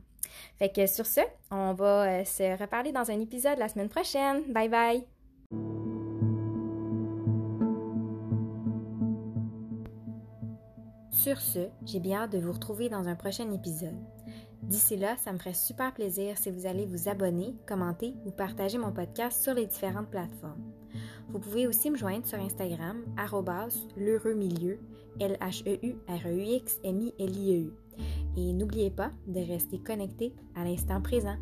Fait 0.56 0.70
que 0.70 0.86
sur 0.86 1.06
ce, 1.06 1.20
on 1.50 1.72
va 1.74 2.04
euh, 2.20 2.24
se 2.24 2.58
reparler 2.60 2.92
dans 2.92 3.10
un 3.10 3.20
épisode 3.20 3.58
la 3.58 3.68
semaine 3.68 3.88
prochaine. 3.88 4.42
Bye 4.52 4.68
bye! 4.68 5.04
Sur 11.10 11.38
ce, 11.38 11.68
j'ai 11.84 12.00
bien 12.00 12.22
hâte 12.22 12.32
de 12.32 12.38
vous 12.38 12.52
retrouver 12.52 12.88
dans 12.88 13.06
un 13.06 13.14
prochain 13.14 13.52
épisode. 13.52 13.98
D'ici 14.62 14.96
là, 14.96 15.16
ça 15.18 15.32
me 15.32 15.38
ferait 15.38 15.52
super 15.52 15.92
plaisir 15.92 16.38
si 16.38 16.50
vous 16.50 16.66
allez 16.66 16.86
vous 16.86 17.08
abonner, 17.08 17.54
commenter 17.66 18.14
ou 18.24 18.30
partager 18.30 18.78
mon 18.78 18.92
podcast 18.92 19.42
sur 19.42 19.52
les 19.52 19.66
différentes 19.66 20.08
plateformes. 20.08 20.72
Vous 21.28 21.38
pouvez 21.38 21.66
aussi 21.66 21.90
me 21.90 21.96
joindre 21.96 22.26
sur 22.26 22.38
Instagram, 22.38 23.04
l'heureux 23.96 24.34
milieu, 24.34 24.80
L-H-E-U-R-E-U-X-M-I-L-I-E-U. 25.18 27.72
Et 28.36 28.52
n'oubliez 28.52 28.90
pas 28.90 29.10
de 29.26 29.40
rester 29.40 29.78
connecté 29.78 30.34
à 30.54 30.64
l'instant 30.64 31.00
présent. 31.00 31.36